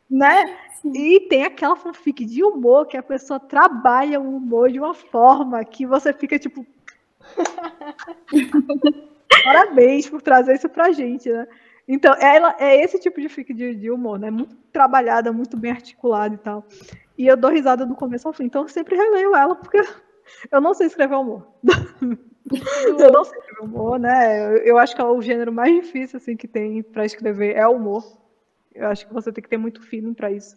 né? 0.09 0.57
E 0.83 1.19
tem 1.21 1.43
aquela 1.43 1.75
fanfic 1.75 2.25
de 2.25 2.43
humor 2.43 2.87
que 2.87 2.97
a 2.97 3.03
pessoa 3.03 3.39
trabalha 3.39 4.19
o 4.19 4.37
humor 4.37 4.71
de 4.71 4.79
uma 4.79 4.95
forma 4.95 5.63
que 5.63 5.85
você 5.85 6.11
fica 6.11 6.39
tipo. 6.39 6.65
Parabéns 9.43 10.09
por 10.09 10.21
trazer 10.21 10.55
isso 10.55 10.67
pra 10.67 10.91
gente, 10.91 11.29
né? 11.29 11.47
Então, 11.87 12.13
ela 12.19 12.55
é 12.59 12.83
esse 12.83 12.99
tipo 12.99 13.21
de 13.21 13.29
fic 13.29 13.53
de, 13.53 13.73
de, 13.75 13.89
humor, 13.89 14.19
né? 14.19 14.29
Muito 14.29 14.55
trabalhada, 14.73 15.31
muito 15.31 15.55
bem 15.55 15.71
articulada 15.71 16.35
e 16.35 16.37
tal. 16.37 16.65
E 17.17 17.25
eu 17.25 17.37
dou 17.37 17.49
risada 17.49 17.85
do 17.85 17.95
começo 17.95 18.27
ao 18.27 18.33
fim. 18.33 18.43
Então, 18.45 18.63
eu 18.63 18.67
sempre 18.67 18.95
releio 18.95 19.33
ela, 19.33 19.55
porque 19.55 19.81
eu 20.51 20.61
não 20.61 20.73
sei 20.73 20.87
escrever 20.87 21.15
humor. 21.15 21.47
eu 21.63 23.11
não 23.11 23.23
sei 23.23 23.39
escrever 23.39 23.63
humor, 23.63 23.99
né? 23.99 24.45
Eu, 24.45 24.57
eu 24.57 24.77
acho 24.77 24.95
que 24.95 25.01
é 25.01 25.05
o 25.05 25.21
gênero 25.21 25.51
mais 25.51 25.73
difícil 25.73 26.17
assim, 26.17 26.35
que 26.35 26.47
tem 26.47 26.81
para 26.81 27.05
escrever 27.05 27.55
é 27.55 27.67
o 27.67 27.75
humor. 27.75 28.03
Eu 28.73 28.87
acho 28.87 29.07
que 29.07 29.13
você 29.13 29.31
tem 29.31 29.41
que 29.41 29.49
ter 29.49 29.57
muito 29.57 29.81
feeling 29.81 30.13
para 30.13 30.31
isso. 30.31 30.55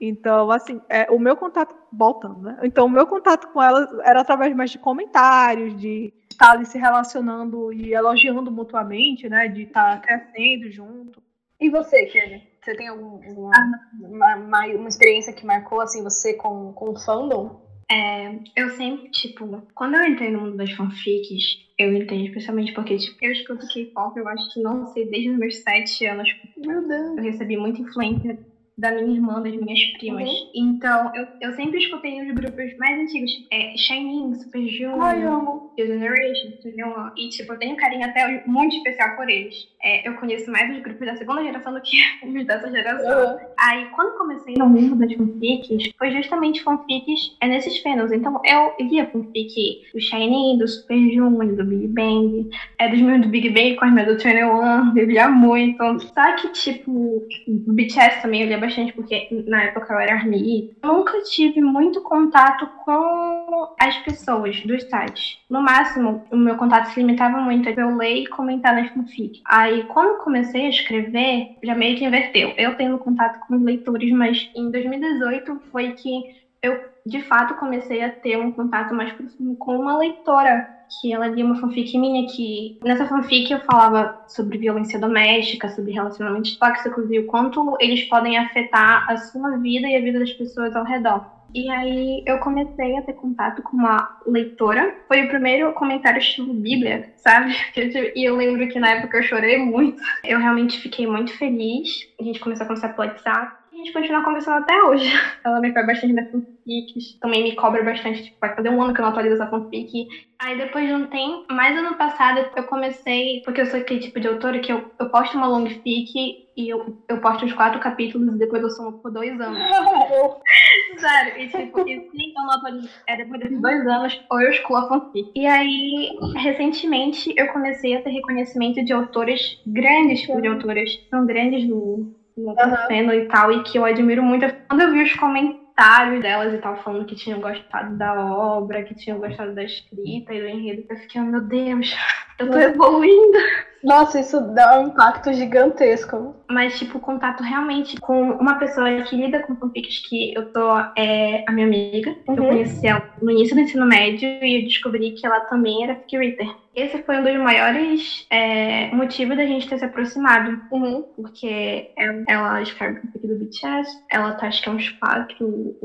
Então, 0.00 0.50
assim, 0.50 0.80
é, 0.88 1.10
o 1.10 1.18
meu 1.18 1.36
contato, 1.36 1.76
voltando, 1.92 2.40
né? 2.40 2.58
Então, 2.62 2.86
o 2.86 2.90
meu 2.90 3.06
contato 3.06 3.48
com 3.48 3.62
ela 3.62 3.86
era 4.02 4.22
através 4.22 4.56
mais 4.56 4.70
de 4.70 4.78
comentários, 4.78 5.76
de 5.78 6.10
estar 6.30 6.52
ali 6.52 6.64
se 6.64 6.78
relacionando 6.78 7.70
e 7.70 7.92
elogiando 7.92 8.50
mutuamente, 8.50 9.28
né? 9.28 9.46
De 9.46 9.64
estar 9.64 10.00
crescendo 10.00 10.70
junto. 10.70 11.22
E 11.60 11.68
você, 11.68 12.06
Kelly? 12.06 12.48
Você 12.62 12.74
tem 12.74 12.88
algum, 12.88 13.22
alguma 13.28 13.52
uma, 14.00 14.36
uma, 14.36 14.66
uma, 14.66 14.88
experiência 14.88 15.34
que 15.34 15.44
marcou, 15.44 15.82
assim, 15.82 16.02
você 16.02 16.32
com, 16.32 16.72
com 16.72 16.90
o 16.90 16.98
fandom? 16.98 17.60
É, 17.90 18.38
eu 18.54 18.70
sempre, 18.70 19.10
tipo, 19.10 19.62
quando 19.74 19.96
eu 19.96 20.04
entrei 20.04 20.30
no 20.30 20.42
mundo 20.42 20.56
das 20.56 20.70
fanfics, 20.72 21.66
eu 21.76 21.92
entrei 21.92 22.26
especialmente 22.26 22.72
porque, 22.72 22.96
tipo, 22.96 23.16
eu 23.20 23.32
escuto 23.32 23.66
K-pop, 23.66 24.16
eu 24.16 24.28
acho 24.28 24.52
que 24.52 24.60
não 24.60 24.86
sei, 24.86 25.10
desde 25.10 25.30
os 25.30 25.38
meus 25.38 25.56
sete 25.56 26.06
anos. 26.06 26.28
Meu 26.56 26.86
Deus. 26.86 27.16
Eu 27.18 27.24
recebi 27.24 27.56
muita 27.56 27.82
influência 27.82 28.38
da 28.80 28.90
minha 28.90 29.14
irmã, 29.14 29.42
das 29.42 29.54
minhas 29.54 29.78
primas. 29.98 30.28
Uhum. 30.28 30.50
Então, 30.54 31.12
eu, 31.14 31.26
eu 31.40 31.52
sempre 31.52 31.78
escutei 31.78 32.20
os 32.22 32.34
grupos 32.34 32.76
mais 32.78 32.98
antigos, 32.98 33.30
tipo, 33.30 33.46
é, 33.52 33.76
Shining, 33.76 34.34
Super 34.34 34.66
Junior, 34.66 35.02
Ai, 35.02 35.22
amo. 35.22 35.72
Generation, 35.78 36.52
Junior, 36.64 37.12
e 37.16 37.28
tipo, 37.28 37.52
eu 37.52 37.58
tenho 37.58 37.74
um 37.74 37.76
carinho 37.76 38.04
até 38.04 38.42
muito 38.46 38.74
especial 38.76 39.16
por 39.16 39.28
eles. 39.28 39.68
É, 39.82 40.08
eu 40.08 40.14
conheço 40.14 40.50
mais 40.50 40.74
os 40.74 40.82
grupos 40.82 41.06
da 41.06 41.16
segunda 41.16 41.42
geração 41.42 41.74
do 41.74 41.80
que 41.82 41.96
os 42.26 42.46
dessa 42.46 42.70
geração. 42.70 43.34
Uhum. 43.34 43.38
Aí, 43.58 43.86
quando 43.94 44.16
comecei 44.16 44.54
no 44.54 44.68
mundo 44.68 44.96
das 44.96 45.12
fanfics, 45.12 45.92
foi 45.98 46.10
justamente 46.10 46.62
fanfics 46.62 47.36
é 47.40 47.48
nesses 47.48 47.78
fãs. 47.82 48.10
Então, 48.12 48.40
eu 48.44 48.86
lia 48.86 49.06
fanfic 49.06 49.82
do 49.92 50.00
Shining, 50.00 50.58
do 50.58 50.66
Super 50.66 50.98
Junior, 51.10 51.54
do 51.54 51.64
Big 51.64 51.88
Bang, 51.88 52.48
é 52.78 52.88
dos 52.88 53.00
meus 53.00 53.20
do 53.20 53.28
Big 53.28 53.50
Bang, 53.50 53.76
com 53.76 53.84
as 53.84 53.92
minhas 53.92 54.08
do 54.08 54.14
21, 54.14 54.96
eu 54.96 55.06
lia 55.06 55.28
muito. 55.28 56.00
Só 56.00 56.36
que, 56.36 56.48
tipo, 56.52 57.26
BTS 57.46 58.22
também 58.22 58.42
eu 58.42 58.48
lia 58.48 58.58
bastante 58.58 58.69
bastante, 58.70 58.92
porque 58.92 59.28
na 59.46 59.64
época 59.64 59.92
eu 59.92 59.98
era 59.98 60.14
ARMY. 60.14 60.76
Nunca 60.82 61.20
tive 61.22 61.60
muito 61.60 62.00
contato 62.02 62.66
com 62.84 63.74
as 63.78 63.96
pessoas 63.98 64.60
dos 64.62 64.84
sites. 64.84 65.38
No 65.50 65.60
máximo, 65.60 66.24
o 66.30 66.36
meu 66.36 66.56
contato 66.56 66.86
se 66.86 67.00
limitava 67.00 67.38
muito 67.38 67.68
a 67.68 67.72
eu 67.72 67.96
ler 67.96 68.22
e 68.22 68.26
comentar 68.26 68.74
nas 68.74 68.90
fanfic. 68.90 69.40
Aí, 69.44 69.82
quando 69.84 70.22
comecei 70.22 70.66
a 70.66 70.70
escrever, 70.70 71.56
já 71.62 71.74
meio 71.74 71.96
que 71.98 72.04
inverteu. 72.04 72.54
Eu 72.56 72.76
tendo 72.76 72.98
contato 72.98 73.40
com 73.46 73.56
os 73.56 73.62
leitores, 73.62 74.10
mas 74.12 74.50
em 74.54 74.70
2018 74.70 75.60
foi 75.70 75.92
que 75.92 76.40
eu, 76.62 76.78
de 77.06 77.22
fato, 77.22 77.54
comecei 77.54 78.02
a 78.02 78.10
ter 78.10 78.36
um 78.36 78.52
contato 78.52 78.94
mais 78.94 79.12
próximo 79.12 79.56
com 79.56 79.76
uma 79.76 79.96
leitora 79.98 80.79
que 81.00 81.12
ela 81.12 81.28
lia 81.28 81.44
uma 81.44 81.60
fanfic 81.60 81.96
minha 81.96 82.26
que 82.26 82.78
nessa 82.82 83.06
fanfic 83.06 83.50
eu 83.50 83.60
falava 83.60 84.22
sobre 84.26 84.58
violência 84.58 84.98
doméstica, 84.98 85.68
sobre 85.68 85.92
relacionamentos 85.92 86.56
tóxicos 86.56 87.10
e 87.10 87.18
o 87.18 87.26
quanto 87.26 87.76
eles 87.80 88.04
podem 88.04 88.36
afetar 88.36 89.10
a 89.10 89.16
sua 89.16 89.56
vida 89.58 89.86
e 89.86 89.96
a 89.96 90.00
vida 90.00 90.18
das 90.18 90.32
pessoas 90.32 90.74
ao 90.74 90.84
redor. 90.84 91.40
E 91.52 91.68
aí 91.68 92.22
eu 92.26 92.38
comecei 92.38 92.96
a 92.96 93.02
ter 93.02 93.14
contato 93.14 93.60
com 93.62 93.76
uma 93.76 94.20
leitora. 94.24 94.94
Foi 95.08 95.24
o 95.24 95.28
primeiro 95.28 95.72
comentário 95.72 96.18
estilo 96.18 96.54
Bíblia, 96.54 97.12
sabe? 97.16 97.54
E 98.14 98.24
eu 98.24 98.36
lembro 98.36 98.68
que 98.68 98.78
na 98.78 98.90
época 98.90 99.18
eu 99.18 99.22
chorei 99.22 99.58
muito. 99.58 100.00
Eu 100.22 100.38
realmente 100.38 100.78
fiquei 100.78 101.06
muito 101.06 101.36
feliz. 101.36 102.08
A 102.20 102.22
gente 102.22 102.38
começou 102.38 102.64
a 102.64 102.68
conversar 102.68 102.94
pelo 102.94 103.08
WhatsApp 103.08 103.59
gente 103.80 103.92
continua 103.92 104.22
conversando 104.22 104.62
até 104.62 104.82
hoje. 104.82 105.04
Ela 105.44 105.60
me 105.60 105.72
faz 105.72 105.86
bastante 105.86 106.12
na 106.12 106.22
fanfic, 106.26 107.18
também 107.20 107.42
me 107.42 107.54
cobra 107.54 107.82
bastante, 107.82 108.22
tipo, 108.22 108.36
vai 108.40 108.54
fazer 108.54 108.68
um 108.68 108.82
ano 108.82 108.94
que 108.94 109.00
eu 109.00 109.02
não 109.02 109.10
atualizo 109.10 109.34
essa 109.34 109.48
fanfic. 109.48 110.06
Aí 110.40 110.56
depois 110.56 110.86
de 110.86 110.94
um 110.94 111.06
tempo, 111.06 111.44
mais 111.50 111.76
ano 111.76 111.96
passado, 111.96 112.48
eu 112.56 112.64
comecei, 112.64 113.42
porque 113.44 113.60
eu 113.60 113.66
sou 113.66 113.80
aquele 113.80 114.00
tipo 114.00 114.20
de 114.20 114.28
autora 114.28 114.60
que 114.60 114.72
eu, 114.72 114.90
eu 114.98 115.10
posto 115.10 115.36
uma 115.36 115.48
long 115.48 115.66
fic 115.66 116.10
e 116.56 116.68
eu, 116.68 116.96
eu 117.08 117.20
posto 117.20 117.44
os 117.44 117.52
quatro 117.52 117.80
capítulos 117.80 118.34
e 118.34 118.38
depois 118.38 118.62
eu 118.62 118.70
sumo 118.70 118.98
por 119.02 119.12
dois 119.12 119.38
anos. 119.40 119.58
Sério, 120.98 121.40
e 121.40 121.48
tipo, 121.48 121.80
e 121.88 122.00
sim, 122.00 122.32
eu 122.36 122.42
não 122.42 122.52
atualizo, 122.52 122.88
é 123.06 123.16
depois 123.16 123.40
desses 123.40 123.60
dois 123.60 123.86
anos, 123.86 124.20
ou 124.30 124.40
eu 124.40 124.50
excluo 124.50 124.78
a 124.78 124.88
fanfic. 124.88 125.30
E 125.34 125.46
aí, 125.46 126.10
recentemente, 126.36 127.32
eu 127.36 127.48
comecei 127.48 127.96
a 127.96 128.02
ter 128.02 128.10
reconhecimento 128.10 128.84
de 128.84 128.92
autores 128.92 129.40
grandes, 129.66 130.20
tipo, 130.20 130.40
de 130.40 130.48
autoras 130.48 130.90
são 131.10 131.24
grandes 131.26 131.68
no, 131.68 132.10
uhum. 132.46 133.12
e 133.12 133.26
tal, 133.26 133.52
e 133.52 133.62
que 133.62 133.78
eu 133.78 133.84
admiro 133.84 134.22
muito. 134.22 134.46
Quando 134.68 134.82
eu 134.82 134.92
vi 134.92 135.02
os 135.02 135.14
comentários 135.14 136.22
delas 136.22 136.54
e 136.54 136.58
tal, 136.58 136.76
falando 136.82 137.06
que 137.06 137.16
tinham 137.16 137.40
gostado 137.40 137.96
da 137.96 138.14
obra, 138.14 138.82
que 138.82 138.94
tinham 138.94 139.18
gostado 139.18 139.54
da 139.54 139.64
escrita 139.64 140.34
e 140.34 140.40
do 140.40 140.48
enredo, 140.48 140.84
eu 140.88 140.96
fiquei, 140.96 141.20
oh, 141.20 141.24
meu 141.24 141.40
Deus, 141.40 141.94
eu 142.38 142.50
tô 142.50 142.58
evoluindo. 142.58 143.38
Nossa, 143.82 144.20
isso 144.20 144.40
dá 144.54 144.78
um 144.78 144.88
impacto 144.88 145.32
gigantesco. 145.32 146.36
Mas, 146.50 146.78
tipo, 146.78 147.00
contato 147.00 147.42
realmente 147.42 147.98
com 148.00 148.32
uma 148.32 148.58
pessoa 148.58 149.02
que 149.02 149.16
lida 149.16 149.40
com 149.40 149.56
fanfics 149.56 150.06
que 150.08 150.34
eu 150.34 150.52
tô, 150.52 150.78
é 150.96 151.44
a 151.46 151.52
minha 151.52 151.66
amiga. 151.66 152.10
Uhum. 152.28 152.34
Eu 152.34 152.44
conheci 152.44 152.86
ela 152.86 153.02
no 153.22 153.30
início 153.30 153.54
do 153.54 153.62
ensino 153.62 153.86
médio 153.86 154.28
e 154.28 154.60
eu 154.60 154.64
descobri 154.64 155.12
que 155.12 155.26
ela 155.26 155.40
também 155.40 155.84
era 155.84 155.94
fic 155.96 156.16
reader. 156.16 156.54
Esse 156.74 157.02
foi 157.02 157.18
um 157.18 157.24
dos 157.24 157.36
maiores 157.36 158.26
é, 158.30 158.94
motivos 158.94 159.36
da 159.36 159.46
gente 159.46 159.68
ter 159.68 159.78
se 159.78 159.84
aproximado. 159.84 160.60
Uhum. 160.70 161.02
Porque 161.16 161.90
ela, 161.96 162.24
ela 162.28 162.62
escreve 162.62 163.00
fanfic 163.00 163.26
do 163.26 163.36
BTS, 163.36 164.04
ela 164.10 164.32
tá, 164.32 164.48
acho 164.48 164.62
que 164.62 164.68
é 164.68 164.72
uns 164.72 164.88
quatro 164.90 165.76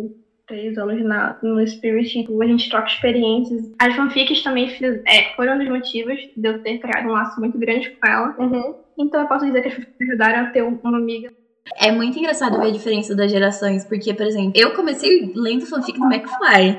três 0.47 0.77
anos 0.77 1.03
na, 1.03 1.37
no 1.41 1.65
Spirit, 1.67 2.19
então 2.19 2.41
a 2.41 2.45
gente 2.45 2.69
troca 2.69 2.87
experiências. 2.87 3.71
As 3.79 3.95
fanfics 3.95 4.43
também 4.43 4.69
fiz, 4.69 5.01
é, 5.05 5.33
foram 5.35 5.55
um 5.55 5.59
dos 5.59 5.69
motivos 5.69 6.19
de 6.35 6.47
eu 6.47 6.61
ter 6.61 6.79
criado 6.79 7.07
um 7.07 7.11
laço 7.11 7.39
muito 7.39 7.57
grande 7.57 7.89
com 7.91 8.07
ela. 8.07 8.35
Uhum. 8.37 8.75
Então 8.97 9.21
eu 9.21 9.27
posso 9.27 9.45
dizer 9.45 9.61
que 9.61 9.67
as 9.67 9.73
fanfics 9.73 9.95
me 9.99 10.07
ajudaram 10.07 10.45
a 10.45 10.49
ter 10.51 10.61
uma 10.61 10.97
amiga. 10.97 11.31
É 11.77 11.91
muito 11.91 12.17
engraçado 12.19 12.59
ver 12.59 12.67
a 12.67 12.71
diferença 12.71 13.15
das 13.15 13.31
gerações, 13.31 13.83
porque, 13.83 14.13
por 14.13 14.25
exemplo, 14.25 14.53
eu 14.55 14.75
comecei 14.75 15.31
lendo 15.35 15.65
fanfic 15.65 15.99
do 15.99 16.05
McFly. 16.05 16.77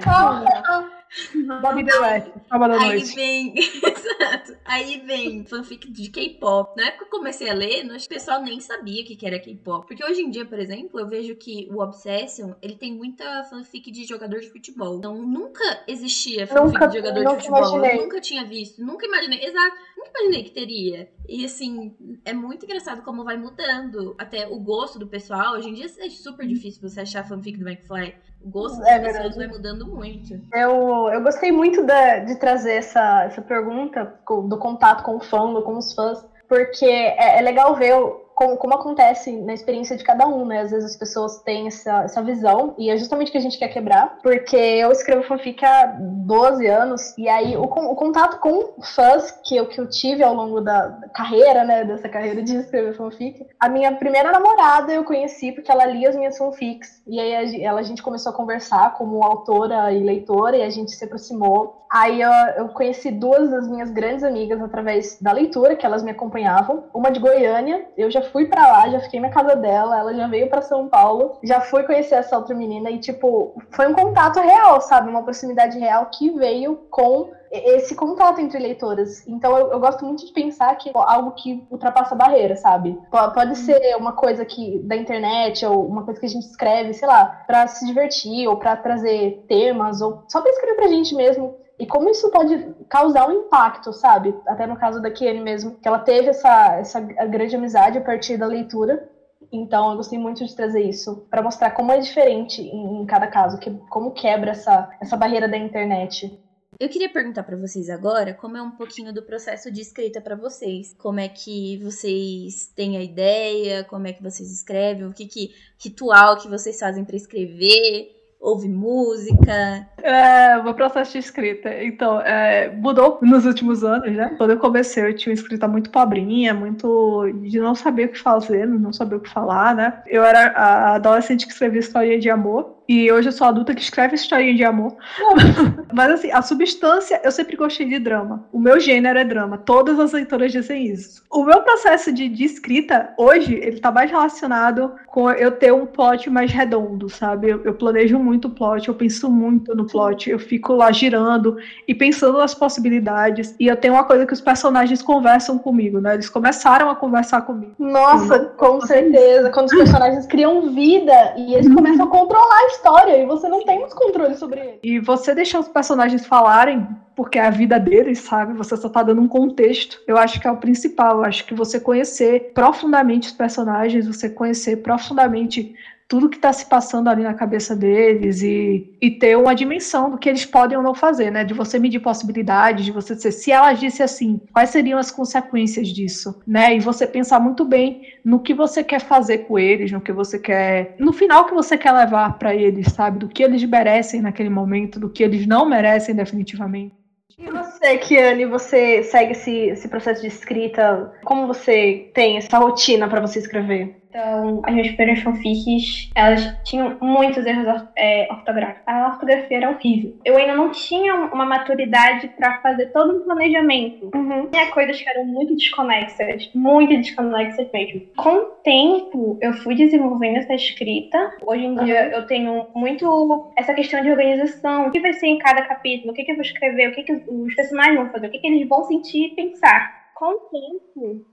Bobby 1.60 1.84
the 1.84 1.98
West, 1.98 2.30
sábado 2.48 2.74
à 2.74 2.78
noite. 2.78 3.18
Aí 3.18 3.52
vem, 3.52 3.54
exato. 3.58 4.56
Aí 4.64 5.00
vem 5.00 5.44
fanfic 5.44 5.90
de 5.90 6.10
K-pop. 6.10 6.76
Na 6.76 6.88
época 6.88 7.06
que 7.06 7.14
eu 7.14 7.18
comecei 7.18 7.48
a 7.48 7.54
ler, 7.54 7.86
o 7.86 8.08
pessoal 8.08 8.42
nem 8.42 8.60
sabia 8.60 9.02
o 9.02 9.04
que 9.04 9.26
era 9.26 9.38
K-pop. 9.38 9.86
Porque 9.86 10.04
hoje 10.04 10.22
em 10.22 10.30
dia, 10.30 10.44
por 10.44 10.58
exemplo, 10.58 11.00
eu 11.00 11.08
vejo 11.08 11.34
que 11.36 11.68
o 11.70 11.80
Obsession, 11.80 12.54
ele 12.60 12.76
tem 12.76 12.94
muita 12.94 13.44
fanfic 13.44 13.90
de 13.90 14.04
jogador 14.04 14.40
de 14.40 14.50
futebol. 14.50 14.98
Então 14.98 15.14
nunca 15.22 15.84
existia 15.86 16.46
fanfic 16.46 16.74
nunca, 16.74 16.86
de 16.86 16.96
jogador 16.98 17.24
de 17.24 17.34
futebol. 17.36 17.58
Imaginei. 17.58 17.98
Eu 17.98 18.02
nunca 18.02 18.20
tinha 18.20 18.44
visto, 18.44 18.84
nunca 18.84 19.06
imaginei. 19.06 19.44
Exato, 19.44 19.76
nunca 19.96 20.10
imaginei 20.20 20.44
que 20.44 20.50
teria. 20.50 21.10
E 21.28 21.44
assim, 21.44 21.94
é 22.24 22.32
muito 22.32 22.64
engraçado 22.64 23.02
como 23.02 23.24
vai 23.24 23.36
mudando 23.36 24.14
até 24.18 24.46
o 24.46 24.58
gosto 24.58 24.98
do 24.98 25.06
pessoal. 25.06 25.54
Hoje 25.54 25.68
em 25.68 25.74
dia 25.74 25.86
é 25.86 26.10
super 26.10 26.46
difícil 26.46 26.88
você 26.88 27.00
achar 27.00 27.26
fanfic 27.26 27.58
do 27.58 27.68
McFly 27.68 28.14
o 28.46 28.48
gosto 28.48 28.80
é 28.84 28.98
das 28.98 29.12
pessoas 29.12 29.36
vai 29.36 29.46
mudando 29.48 29.86
muito. 29.86 30.40
Eu, 30.54 31.08
eu 31.12 31.20
gostei 31.22 31.50
muito 31.50 31.82
de, 31.82 32.20
de 32.26 32.36
trazer 32.36 32.74
essa, 32.74 33.24
essa 33.24 33.42
pergunta 33.42 34.14
do 34.48 34.56
contato 34.56 35.02
com 35.02 35.16
o 35.16 35.20
fã, 35.20 35.60
com 35.62 35.76
os 35.76 35.92
fãs, 35.92 36.24
porque 36.48 36.84
é, 36.84 37.38
é 37.38 37.42
legal 37.42 37.74
ver 37.74 37.94
como, 38.36 38.58
como, 38.58 38.74
acontece 38.74 39.32
na 39.32 39.54
experiência 39.54 39.96
de 39.96 40.04
cada 40.04 40.26
um, 40.26 40.44
né? 40.44 40.60
Às 40.60 40.70
vezes 40.70 40.90
as 40.90 40.96
pessoas 40.96 41.40
têm 41.42 41.66
essa, 41.66 42.02
essa 42.04 42.22
visão, 42.22 42.74
e 42.76 42.90
é 42.90 42.96
justamente 42.98 43.28
o 43.28 43.32
que 43.32 43.38
a 43.38 43.40
gente 43.40 43.58
quer 43.58 43.68
quebrar, 43.68 44.18
porque 44.22 44.56
eu 44.56 44.92
escrevo 44.92 45.22
fanfic 45.22 45.64
há 45.64 45.96
12 45.98 46.66
anos, 46.66 47.16
e 47.16 47.26
aí 47.30 47.56
o, 47.56 47.62
o 47.62 47.96
contato 47.96 48.38
com 48.38 48.74
fãs 48.94 49.30
que 49.42 49.56
eu, 49.56 49.66
que 49.66 49.80
eu 49.80 49.88
tive 49.88 50.22
ao 50.22 50.34
longo 50.34 50.60
da 50.60 51.00
carreira, 51.14 51.64
né? 51.64 51.82
Dessa 51.84 52.10
carreira 52.10 52.42
de 52.42 52.56
escrever 52.56 52.94
fanfic, 52.94 53.46
a 53.58 53.70
minha 53.70 53.96
primeira 53.96 54.30
namorada 54.30 54.92
eu 54.92 55.02
conheci 55.02 55.52
porque 55.52 55.72
ela 55.72 55.86
lia 55.86 56.10
as 56.10 56.16
minhas 56.16 56.36
fanfics, 56.36 57.02
e 57.06 57.18
aí 57.18 57.34
a, 57.34 57.68
ela, 57.68 57.80
a 57.80 57.84
gente 57.84 58.02
começou 58.02 58.32
a 58.32 58.36
conversar 58.36 58.92
como 58.98 59.24
autora 59.24 59.90
e 59.92 60.02
leitora, 60.02 60.58
e 60.58 60.62
a 60.62 60.70
gente 60.70 60.92
se 60.92 61.04
aproximou. 61.04 61.86
Aí 61.90 62.20
eu, 62.20 62.30
eu 62.58 62.68
conheci 62.70 63.10
duas 63.10 63.48
das 63.48 63.68
minhas 63.68 63.90
grandes 63.90 64.24
amigas 64.24 64.60
através 64.60 65.18
da 65.20 65.32
leitura, 65.32 65.76
que 65.76 65.86
elas 65.86 66.02
me 66.02 66.10
acompanhavam, 66.10 66.84
uma 66.92 67.10
de 67.10 67.20
Goiânia, 67.20 67.86
eu 67.96 68.10
já 68.10 68.25
fui 68.26 68.46
para 68.46 68.66
lá, 68.66 68.88
já 68.88 69.00
fiquei 69.00 69.20
na 69.20 69.30
casa 69.30 69.56
dela, 69.56 69.98
ela 69.98 70.14
já 70.14 70.26
veio 70.26 70.48
para 70.48 70.62
São 70.62 70.88
Paulo, 70.88 71.38
já 71.42 71.60
fui 71.60 71.82
conhecer 71.84 72.16
essa 72.16 72.36
outra 72.36 72.54
menina 72.54 72.90
e, 72.90 72.98
tipo, 72.98 73.54
foi 73.70 73.86
um 73.86 73.94
contato 73.94 74.40
real, 74.40 74.80
sabe? 74.80 75.10
Uma 75.10 75.22
proximidade 75.22 75.78
real 75.78 76.06
que 76.06 76.30
veio 76.30 76.76
com 76.90 77.30
esse 77.50 77.94
contato 77.94 78.40
entre 78.40 78.58
leitoras. 78.58 79.26
Então 79.26 79.56
eu, 79.56 79.72
eu, 79.72 79.80
gosto 79.80 80.04
muito 80.04 80.26
de 80.26 80.32
pensar 80.32 80.74
que 80.76 80.90
é 80.90 80.92
algo 80.94 81.32
que 81.32 81.66
ultrapassa 81.70 82.14
a 82.14 82.18
barreira, 82.18 82.56
sabe? 82.56 82.98
Pode 83.10 83.50
uhum. 83.50 83.54
ser 83.54 83.96
uma 83.96 84.12
coisa 84.12 84.44
que 84.44 84.78
da 84.80 84.96
internet 84.96 85.64
ou 85.64 85.86
uma 85.86 86.04
coisa 86.04 86.20
que 86.20 86.26
a 86.26 86.28
gente 86.28 86.46
escreve, 86.46 86.92
sei 86.92 87.06
lá, 87.06 87.44
para 87.46 87.66
se 87.66 87.86
divertir 87.86 88.48
ou 88.48 88.56
para 88.56 88.76
trazer 88.76 89.44
temas 89.48 90.00
ou 90.00 90.24
só 90.28 90.40
para 90.40 90.50
escrever 90.50 90.76
pra 90.76 90.88
gente 90.88 91.14
mesmo. 91.14 91.54
E 91.78 91.86
como 91.86 92.08
isso 92.08 92.30
pode 92.30 92.74
causar 92.88 93.28
um 93.28 93.40
impacto, 93.40 93.92
sabe? 93.92 94.34
Até 94.46 94.66
no 94.66 94.76
caso 94.76 95.00
da 95.00 95.10
Kiane 95.10 95.40
mesmo, 95.40 95.76
que 95.76 95.86
ela 95.86 95.98
teve 95.98 96.30
essa, 96.30 96.76
essa 96.78 97.00
grande 97.00 97.54
amizade 97.54 97.98
a 97.98 98.00
partir 98.00 98.38
da 98.38 98.46
leitura. 98.46 99.08
Então, 99.52 99.90
eu 99.90 99.96
gostei 99.96 100.18
muito 100.18 100.44
de 100.44 100.56
trazer 100.56 100.82
isso 100.82 101.26
para 101.30 101.42
mostrar 101.42 101.70
como 101.72 101.92
é 101.92 101.98
diferente 101.98 102.62
em, 102.62 103.02
em, 103.02 103.06
cada 103.06 103.26
caso, 103.26 103.58
que, 103.58 103.70
como 103.90 104.12
quebra 104.12 104.52
essa, 104.52 104.90
essa 105.00 105.16
barreira 105.16 105.46
da 105.46 105.56
internet. 105.56 106.40
Eu 106.78 106.88
queria 106.88 107.10
perguntar 107.10 107.42
para 107.42 107.56
vocês 107.56 107.88
agora 107.88 108.34
como 108.34 108.56
é 108.56 108.62
um 108.62 108.72
pouquinho 108.72 109.12
do 109.12 109.22
processo 109.22 109.70
de 109.70 109.80
escrita 109.80 110.20
para 110.20 110.34
vocês. 110.34 110.94
Como 110.98 111.20
é 111.20 111.28
que 111.28 111.78
vocês 111.78 112.66
têm 112.74 112.96
a 112.96 113.02
ideia, 113.02 113.84
como 113.84 114.06
é 114.06 114.12
que 114.12 114.22
vocês 114.22 114.50
escrevem, 114.50 115.06
o 115.06 115.12
que, 115.12 115.26
que 115.26 115.54
ritual 115.82 116.36
que 116.36 116.48
vocês 116.48 116.78
fazem 116.78 117.04
para 117.04 117.16
escrever, 117.16 118.15
ouve 118.46 118.68
música? 118.68 119.86
É, 120.00 120.62
meu 120.62 120.72
processo 120.72 121.12
de 121.12 121.18
escrita. 121.18 121.82
Então, 121.82 122.20
é, 122.20 122.70
mudou 122.70 123.18
nos 123.20 123.44
últimos 123.44 123.82
anos, 123.82 124.12
né? 124.12 124.34
Quando 124.38 124.50
eu 124.50 124.58
comecei, 124.58 125.04
eu 125.04 125.16
tinha 125.16 125.32
uma 125.32 125.38
escrita 125.38 125.66
muito 125.66 125.90
pobrinha, 125.90 126.54
muito 126.54 127.28
de 127.42 127.58
não 127.58 127.74
saber 127.74 128.06
o 128.06 128.08
que 128.10 128.18
fazer, 128.18 128.66
não 128.66 128.92
saber 128.92 129.16
o 129.16 129.20
que 129.20 129.28
falar, 129.28 129.74
né? 129.74 130.00
Eu 130.06 130.24
era 130.24 130.52
a 130.52 130.94
adolescente 130.94 131.44
que 131.44 131.52
escrevia 131.52 131.80
história 131.80 132.18
de 132.20 132.30
amor. 132.30 132.75
E 132.88 133.10
hoje 133.10 133.28
eu 133.28 133.32
sou 133.32 133.46
adulta 133.46 133.74
que 133.74 133.82
escreve 133.82 134.14
historinha 134.14 134.54
de 134.54 134.64
amor. 134.64 134.96
Mas 135.92 136.12
assim, 136.12 136.30
a 136.30 136.42
substância, 136.42 137.20
eu 137.24 137.32
sempre 137.32 137.56
gostei 137.56 137.88
de 137.88 137.98
drama. 137.98 138.44
O 138.52 138.60
meu 138.60 138.78
gênero 138.78 139.18
é 139.18 139.24
drama. 139.24 139.58
Todas 139.58 139.98
as 139.98 140.12
leitoras 140.12 140.52
dizem 140.52 140.86
isso. 140.86 141.24
O 141.30 141.44
meu 141.44 141.62
processo 141.62 142.12
de, 142.12 142.28
de 142.28 142.44
escrita, 142.44 143.10
hoje, 143.18 143.54
ele 143.54 143.80
tá 143.80 143.90
mais 143.90 144.10
relacionado 144.10 144.92
com 145.06 145.30
eu 145.30 145.50
ter 145.50 145.72
um 145.72 145.86
plot 145.86 146.30
mais 146.30 146.52
redondo, 146.52 147.08
sabe? 147.08 147.48
Eu, 147.48 147.62
eu 147.64 147.74
planejo 147.74 148.18
muito 148.18 148.48
o 148.48 148.50
plot, 148.50 148.88
eu 148.88 148.94
penso 148.94 149.30
muito 149.30 149.74
no 149.74 149.86
plot, 149.86 150.30
eu 150.30 150.38
fico 150.38 150.74
lá 150.74 150.92
girando 150.92 151.56
e 151.88 151.94
pensando 151.94 152.38
nas 152.38 152.54
possibilidades. 152.54 153.54
E 153.58 153.66
eu 153.66 153.76
tenho 153.76 153.94
uma 153.94 154.04
coisa 154.04 154.26
que 154.26 154.32
os 154.32 154.40
personagens 154.40 155.02
conversam 155.02 155.58
comigo, 155.58 156.00
né? 156.00 156.14
Eles 156.14 156.28
começaram 156.28 156.88
a 156.90 156.94
conversar 156.94 157.42
comigo. 157.42 157.72
Nossa, 157.78 158.38
com 158.56 158.80
certeza. 158.80 159.50
Quando 159.50 159.66
os 159.66 159.74
personagens 159.74 160.26
criam 160.26 160.72
vida 160.72 161.34
e 161.36 161.54
eles 161.54 161.68
começam 161.74 162.06
a 162.06 162.10
controlar 162.10 162.60
a 162.60 162.75
história 162.76 163.16
e 163.18 163.26
você 163.26 163.48
não 163.48 163.64
tem 163.64 163.78
muito 163.78 163.94
controle 163.94 164.34
sobre 164.36 164.60
ele. 164.60 164.78
E 164.82 164.98
você 164.98 165.34
deixar 165.34 165.60
os 165.60 165.68
personagens 165.68 166.26
falarem, 166.26 166.86
porque 167.14 167.38
é 167.38 167.46
a 167.46 167.50
vida 167.50 167.78
deles, 167.78 168.20
sabe? 168.20 168.52
Você 168.54 168.76
só 168.76 168.88
tá 168.88 169.02
dando 169.02 169.20
um 169.20 169.28
contexto. 169.28 170.00
Eu 170.06 170.16
acho 170.16 170.40
que 170.40 170.46
é 170.46 170.50
o 170.50 170.56
principal. 170.56 171.18
Eu 171.18 171.24
acho 171.24 171.44
que 171.44 171.54
você 171.54 171.80
conhecer 171.80 172.52
profundamente 172.54 173.28
os 173.28 173.34
personagens, 173.34 174.06
você 174.06 174.28
conhecer 174.28 174.76
profundamente 174.76 175.74
tudo 176.08 176.28
que 176.28 176.36
está 176.36 176.52
se 176.52 176.66
passando 176.66 177.08
ali 177.08 177.22
na 177.22 177.34
cabeça 177.34 177.74
deles 177.74 178.42
e, 178.42 178.96
e 179.00 179.10
ter 179.10 179.36
uma 179.36 179.54
dimensão 179.54 180.10
do 180.10 180.18
que 180.18 180.28
eles 180.28 180.44
podem 180.44 180.76
ou 180.76 180.82
não 180.82 180.94
fazer, 180.94 181.30
né? 181.30 181.44
De 181.44 181.52
você 181.52 181.78
medir 181.78 182.00
possibilidades, 182.00 182.84
de 182.84 182.92
você 182.92 183.14
dizer, 183.14 183.32
se 183.32 183.50
ela 183.50 183.72
disse 183.72 184.02
assim, 184.02 184.40
quais 184.52 184.70
seriam 184.70 184.98
as 184.98 185.10
consequências 185.10 185.88
disso, 185.88 186.40
né? 186.46 186.76
E 186.76 186.80
você 186.80 187.06
pensar 187.06 187.40
muito 187.40 187.64
bem 187.64 188.02
no 188.24 188.40
que 188.40 188.54
você 188.54 188.84
quer 188.84 189.00
fazer 189.00 189.38
com 189.38 189.58
eles, 189.58 189.90
no 189.90 190.00
que 190.00 190.12
você 190.12 190.38
quer, 190.38 190.94
no 190.98 191.12
final 191.12 191.44
que 191.44 191.54
você 191.54 191.76
quer 191.76 191.92
levar 191.92 192.38
para 192.38 192.54
eles, 192.54 192.92
sabe? 192.92 193.18
Do 193.18 193.28
que 193.28 193.42
eles 193.42 193.64
merecem 193.64 194.22
naquele 194.22 194.50
momento, 194.50 195.00
do 195.00 195.10
que 195.10 195.24
eles 195.24 195.46
não 195.46 195.68
merecem 195.68 196.14
definitivamente. 196.14 196.94
E 197.38 197.50
você, 197.50 197.98
Kiane, 197.98 198.46
você 198.46 199.02
segue 199.02 199.32
esse, 199.32 199.50
esse 199.68 199.88
processo 199.88 200.22
de 200.22 200.28
escrita? 200.28 201.12
Como 201.22 201.46
você 201.46 202.10
tem 202.14 202.38
essa 202.38 202.56
rotina 202.56 203.08
para 203.08 203.20
você 203.20 203.40
escrever? 203.40 204.00
Então, 204.16 204.62
as 204.64 204.72
minhas 204.72 204.88
primeiras 204.92 205.22
fanfics, 205.22 206.10
elas 206.14 206.56
tinham 206.64 206.96
muitos 207.02 207.44
erros 207.44 207.84
é, 207.94 208.26
ortográficos. 208.30 208.82
A 208.86 209.08
ortografia 209.08 209.58
era 209.58 209.70
horrível. 209.70 210.16
Eu 210.24 210.38
ainda 210.38 210.54
não 210.54 210.70
tinha 210.70 211.14
uma 211.14 211.44
maturidade 211.44 212.28
para 212.28 212.62
fazer 212.62 212.86
todo 212.92 213.18
um 213.18 213.24
planejamento. 213.24 214.10
Uhum. 214.14 214.46
Tinha 214.46 214.70
coisas 214.70 214.98
que 214.98 215.06
eram 215.06 215.26
muito 215.26 215.54
desconexas, 215.54 216.50
muito 216.54 216.96
desconexas 216.96 217.70
mesmo. 217.70 218.06
Com 218.16 218.36
o 218.36 218.44
tempo, 218.64 219.38
eu 219.42 219.52
fui 219.52 219.74
desenvolvendo 219.74 220.38
essa 220.38 220.54
escrita. 220.54 221.36
Hoje 221.42 221.66
em 221.66 221.78
uhum. 221.78 221.84
dia, 221.84 222.08
eu 222.08 222.26
tenho 222.26 222.68
muito 222.74 223.52
essa 223.54 223.74
questão 223.74 224.00
de 224.00 224.10
organização. 224.10 224.88
O 224.88 224.90
que 224.92 225.00
vai 225.00 225.12
ser 225.12 225.26
em 225.26 225.36
cada 225.36 225.60
capítulo? 225.60 226.12
O 226.12 226.14
que, 226.14 226.24
que 226.24 226.30
eu 226.32 226.36
vou 226.36 226.44
escrever? 226.44 226.88
O 226.88 226.94
que, 226.94 227.02
que 227.02 227.12
os 227.12 227.54
personagens 227.54 227.96
vão 227.96 228.08
fazer? 228.08 228.28
O 228.28 228.30
que, 228.30 228.38
que 228.38 228.46
eles 228.46 228.66
vão 228.66 228.82
sentir 228.84 229.26
e 229.26 229.34
pensar? 229.34 230.06
Com 230.14 230.30
o 230.30 230.38
tempo, 230.48 231.26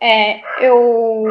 é, 0.00 0.40
eu 0.60 1.24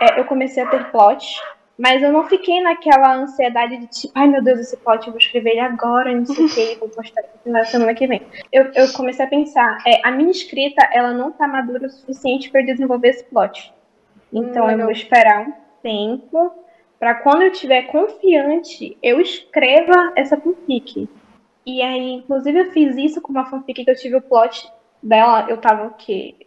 é, 0.00 0.20
eu 0.20 0.24
comecei 0.24 0.62
a 0.62 0.68
ter 0.68 0.90
plot, 0.90 1.40
mas 1.78 2.02
eu 2.02 2.12
não 2.12 2.28
fiquei 2.28 2.60
naquela 2.60 3.16
ansiedade 3.16 3.76
de 3.78 3.86
tipo, 3.86 4.12
ai 4.14 4.28
meu 4.28 4.42
Deus, 4.42 4.60
esse 4.60 4.76
plot 4.76 5.06
eu 5.06 5.12
vou 5.12 5.18
escrever 5.18 5.50
ele 5.50 5.60
agora, 5.60 6.14
não 6.14 6.26
sei 6.26 6.44
o 6.44 6.48
que, 6.48 6.78
vou 6.78 6.88
postar 6.88 7.22
na 7.44 7.64
semana 7.64 7.94
que 7.94 8.06
vem. 8.06 8.22
Eu, 8.52 8.70
eu 8.74 8.92
comecei 8.92 9.24
a 9.24 9.28
pensar, 9.28 9.78
é, 9.86 10.00
a 10.06 10.10
minha 10.10 10.30
escrita, 10.30 10.88
ela 10.92 11.12
não 11.12 11.32
tá 11.32 11.48
madura 11.48 11.86
o 11.86 11.90
suficiente 11.90 12.50
para 12.50 12.62
desenvolver 12.62 13.08
esse 13.08 13.24
plot. 13.24 13.72
Então 14.32 14.66
hum, 14.66 14.70
eu 14.70 14.78
vou 14.78 14.90
esperar 14.90 15.46
um 15.46 15.52
tempo 15.82 16.52
para 16.98 17.16
quando 17.16 17.42
eu 17.42 17.50
estiver 17.50 17.82
confiante, 17.88 18.96
eu 19.02 19.20
escreva 19.20 20.12
essa 20.14 20.36
fanfic. 20.36 21.08
E 21.66 21.82
aí, 21.82 22.12
inclusive, 22.12 22.60
eu 22.60 22.70
fiz 22.72 22.96
isso 22.96 23.20
com 23.20 23.32
uma 23.32 23.46
fanfic 23.46 23.84
que 23.84 23.90
eu 23.90 23.96
tive 23.96 24.16
o 24.16 24.22
plot 24.22 24.70
dela, 25.02 25.46
eu 25.48 25.56
tava 25.56 25.88
o 25.88 25.94
quê? 25.94 26.46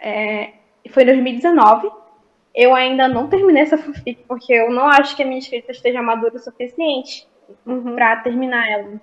É, 0.00 0.54
foi 0.90 1.04
em 1.04 1.06
2019 1.06 1.88
eu 2.54 2.74
ainda 2.74 3.08
não 3.08 3.28
terminei 3.28 3.62
essa 3.62 3.78
fanfic, 3.78 4.24
porque 4.26 4.52
eu 4.52 4.70
não 4.70 4.86
acho 4.88 5.16
que 5.16 5.22
a 5.22 5.26
minha 5.26 5.38
escrita 5.38 5.72
esteja 5.72 6.02
madura 6.02 6.36
o 6.36 6.38
suficiente 6.38 7.26
uhum. 7.66 7.94
para 7.94 8.16
terminar 8.16 8.68
ela. 8.70 9.00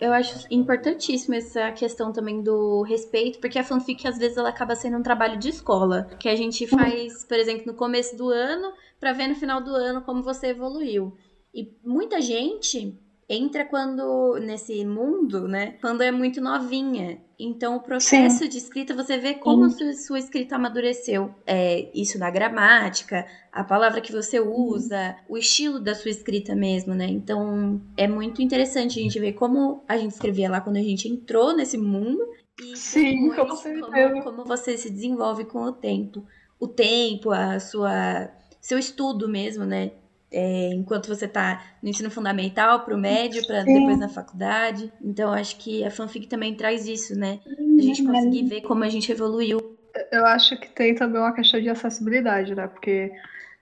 Eu 0.00 0.12
acho 0.12 0.46
importantíssima 0.50 1.36
essa 1.36 1.70
questão 1.70 2.12
também 2.12 2.42
do 2.42 2.82
respeito, 2.82 3.38
porque 3.38 3.58
a 3.58 3.64
fanfic 3.64 4.06
às 4.06 4.18
vezes 4.18 4.36
ela 4.36 4.48
acaba 4.48 4.74
sendo 4.74 4.98
um 4.98 5.02
trabalho 5.02 5.38
de 5.38 5.50
escola, 5.50 6.08
que 6.18 6.28
a 6.28 6.34
gente 6.34 6.66
faz, 6.66 7.24
por 7.24 7.38
exemplo, 7.38 7.66
no 7.66 7.74
começo 7.74 8.16
do 8.16 8.28
ano, 8.28 8.72
para 8.98 9.12
ver 9.12 9.28
no 9.28 9.36
final 9.36 9.60
do 9.60 9.70
ano 9.70 10.02
como 10.02 10.22
você 10.22 10.48
evoluiu. 10.48 11.16
E 11.54 11.76
muita 11.84 12.20
gente 12.20 12.98
entra 13.28 13.64
quando 13.64 14.38
nesse 14.40 14.84
mundo, 14.84 15.48
né? 15.48 15.76
Quando 15.80 16.02
é 16.02 16.10
muito 16.10 16.40
novinha. 16.40 17.20
Então, 17.38 17.76
o 17.76 17.80
processo 17.80 18.40
Sim. 18.40 18.48
de 18.48 18.58
escrita, 18.58 18.94
você 18.94 19.18
vê 19.18 19.34
como 19.34 19.68
sua, 19.70 19.92
sua, 19.94 20.18
escrita 20.18 20.56
amadureceu. 20.56 21.34
É, 21.46 21.90
isso 21.94 22.18
na 22.18 22.30
gramática, 22.30 23.26
a 23.50 23.64
palavra 23.64 24.00
que 24.00 24.12
você 24.12 24.38
usa, 24.38 25.16
uhum. 25.28 25.34
o 25.34 25.38
estilo 25.38 25.80
da 25.80 25.94
sua 25.94 26.10
escrita 26.10 26.54
mesmo, 26.54 26.94
né? 26.94 27.06
Então, 27.06 27.80
é 27.96 28.06
muito 28.06 28.42
interessante 28.42 29.00
a 29.00 29.02
gente 29.02 29.18
ver 29.18 29.32
como 29.32 29.82
a 29.88 29.96
gente 29.96 30.12
escrevia 30.12 30.50
lá 30.50 30.60
quando 30.60 30.76
a 30.76 30.82
gente 30.82 31.08
entrou 31.08 31.56
nesse 31.56 31.76
mundo. 31.76 32.22
E 32.62 32.76
Sim, 32.76 33.30
depois, 33.30 33.62
como, 33.62 34.22
como 34.22 34.44
você 34.44 34.76
se 34.76 34.90
desenvolve 34.90 35.44
com 35.44 35.62
o 35.62 35.72
tempo. 35.72 36.24
O 36.60 36.68
tempo, 36.68 37.30
a 37.30 37.58
sua 37.58 38.30
seu 38.62 38.78
estudo 38.78 39.28
mesmo, 39.28 39.64
né? 39.64 39.90
É, 40.32 40.70
enquanto 40.72 41.08
você 41.08 41.26
está 41.26 41.62
no 41.82 41.88
ensino 41.88 42.10
fundamental 42.10 42.80
para 42.80 42.94
o 42.94 42.98
médio, 42.98 43.46
para 43.46 43.62
depois 43.62 43.98
na 43.98 44.08
faculdade. 44.08 44.92
Então, 45.00 45.32
acho 45.32 45.56
que 45.58 45.84
a 45.84 45.90
fanfic 45.90 46.26
também 46.26 46.54
traz 46.54 46.86
isso, 46.86 47.14
né? 47.14 47.40
A 47.78 47.82
gente 47.82 48.02
uhum. 48.02 48.12
conseguir 48.12 48.44
ver 48.44 48.60
como 48.62 48.82
a 48.82 48.88
gente 48.88 49.12
evoluiu. 49.12 49.76
Eu 50.10 50.24
acho 50.24 50.58
que 50.58 50.68
tem 50.70 50.94
também 50.94 51.20
uma 51.20 51.34
questão 51.34 51.60
de 51.60 51.68
acessibilidade, 51.68 52.54
né? 52.54 52.66
Porque 52.66 53.12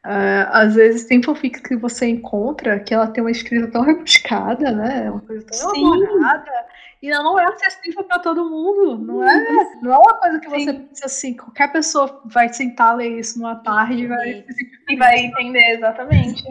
Uh, 0.05 0.49
às 0.51 0.75
vezes 0.77 1.05
tem 1.05 1.23
fanfics 1.23 1.61
que 1.61 1.77
você 1.77 2.07
encontra 2.07 2.81
que 2.81 2.95
ela 2.95 3.07
tem 3.07 3.23
uma 3.23 3.31
escrita 3.31 3.71
tão 3.71 3.83
rebuscada, 3.83 4.73
né? 4.73 5.11
Uma 5.11 5.21
coisa 5.21 5.47
tão 5.47 5.77
elaborada. 5.77 6.51
E 7.03 7.11
ela 7.11 7.23
não 7.23 7.39
é 7.39 7.45
acessível 7.45 8.05
para 8.05 8.19
todo 8.19 8.49
mundo. 8.49 8.99
Não 8.99 9.23
é, 9.23 9.79
não 9.83 9.93
é 9.93 9.99
uma 9.99 10.15
coisa 10.15 10.39
que 10.39 10.49
você 10.49 10.73
pensa 10.73 11.07
assim, 11.07 11.35
qualquer 11.35 11.71
pessoa 11.73 12.23
vai 12.27 12.51
sentar 12.51 12.97
ler 12.97 13.19
isso 13.19 13.39
numa 13.39 13.57
tarde 13.57 14.05
e 14.05 14.07
vai, 14.07 14.45
e 14.89 14.97
vai 14.97 15.19
entender 15.19 15.77
exatamente. 15.77 16.45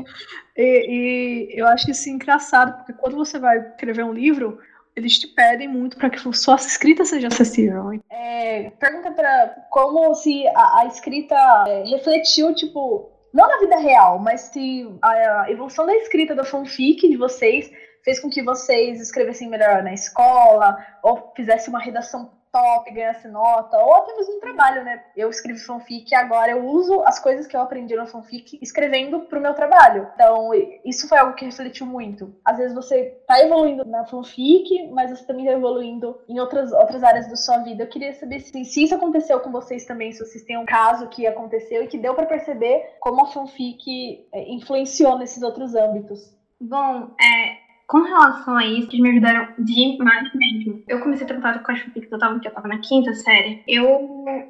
E, 0.56 1.52
e 1.54 1.60
eu 1.60 1.68
acho 1.68 1.90
isso 1.90 2.10
engraçado, 2.10 2.78
porque 2.78 2.94
quando 2.94 3.16
você 3.16 3.40
vai 3.40 3.60
escrever 3.60 4.04
um 4.04 4.14
livro, 4.14 4.60
eles 4.96 5.18
te 5.18 5.28
pedem 5.28 5.68
muito 5.68 5.98
para 5.98 6.10
que 6.10 6.20
sua 6.36 6.56
escrita 6.56 7.06
seja 7.06 7.28
acessível. 7.28 8.00
É, 8.10 8.72
pergunta 8.80 9.12
para 9.12 9.56
como 9.70 10.14
se 10.16 10.48
a, 10.48 10.80
a 10.82 10.86
escrita 10.88 11.36
é, 11.68 11.84
refletiu, 11.84 12.54
tipo, 12.54 13.19
não 13.34 13.48
na 13.48 13.60
vida 13.60 13.78
real, 13.78 14.20
mas 14.20 14.42
se 14.42 14.88
a 15.02 15.50
evolução 15.52 15.86
da 15.86 15.96
escrita 15.96 16.36
da 16.36 16.44
fanfic 16.44 17.08
de 17.08 17.18
vocês 17.18 17.72
fez 18.04 18.20
com 18.20 18.30
que 18.30 18.42
vocês 18.42 19.00
escrevessem 19.02 19.50
melhor 19.50 19.84
na 19.84 19.94
escola 19.94 20.78
ou 21.04 21.32
fizessem 21.36 21.70
uma 21.70 21.80
redação 21.80 22.32
top, 22.52 22.92
ganhasse 22.92 23.28
nota, 23.28 23.78
ou 23.78 23.94
até 23.96 24.16
mesmo 24.16 24.36
no 24.36 24.40
trabalho, 24.40 24.84
né? 24.84 25.04
Eu 25.16 25.30
escrevi 25.30 25.60
fanfic 25.60 26.12
e 26.12 26.16
agora 26.16 26.52
eu 26.52 26.66
uso 26.66 27.02
as 27.06 27.20
coisas 27.20 27.48
que 27.48 27.56
eu 27.56 27.62
aprendi 27.62 27.96
na 27.96 28.06
fanfic 28.06 28.58
escrevendo 28.62 29.22
pro 29.22 29.42
meu 29.42 29.54
trabalho. 29.54 30.08
Então, 30.14 30.52
isso 30.84 31.08
foi 31.08 31.18
algo 31.18 31.36
que 31.36 31.46
refletiu 31.46 31.86
muito. 31.86 32.36
Às 32.44 32.58
vezes 32.58 32.74
você 32.74 33.22
tá 33.28 33.40
evoluindo 33.40 33.86
na 33.86 34.06
fanfic, 34.06 34.88
mas 34.92 35.12
você 35.12 35.26
também 35.26 35.46
tá 35.46 35.52
evoluindo 35.52 36.20
em 36.28 36.40
outras, 36.40 36.72
outras 36.72 37.04
áreas 37.04 37.30
da 37.30 37.36
sua 37.36 37.60
vida. 37.60 37.84
Eu 37.84 37.90
queria 37.90 38.14
saber 38.14 38.40
se, 38.40 38.66
se 38.66 38.84
isso 38.84 38.96
aconteceu 38.96 39.40
com 39.40 39.52
vocês 39.52 39.86
também, 39.86 40.12
se 40.12 40.26
vocês 40.26 40.44
têm 40.44 40.58
um 40.58 40.66
caso 40.66 41.08
que 41.10 41.28
aconteceu 41.28 41.84
e 41.84 41.88
que 41.88 41.98
deu 41.98 42.14
para 42.16 42.26
perceber 42.26 42.96
como 43.00 43.22
a 43.22 43.28
fanfic 43.28 44.28
é, 44.34 44.52
influenciou 44.52 45.18
nesses 45.18 45.44
outros 45.44 45.76
âmbitos. 45.76 46.38
Bom, 46.62 47.12
é, 47.22 47.59
com 47.90 48.04
relação 48.04 48.56
a 48.56 48.64
isso, 48.64 48.88
eles 48.90 49.00
me 49.00 49.10
ajudaram 49.10 49.52
demais 49.58 50.32
mesmo. 50.36 50.84
Eu 50.88 51.00
comecei 51.00 51.26
a 51.26 51.34
contato 51.34 51.64
com 51.64 51.72
as 51.72 51.80
fanfics, 51.80 52.12
eu 52.12 52.20
tava, 52.20 52.40
eu 52.46 52.54
tava 52.54 52.68
na 52.68 52.78
quinta 52.78 53.12
série. 53.16 53.64
Eu 53.68 53.90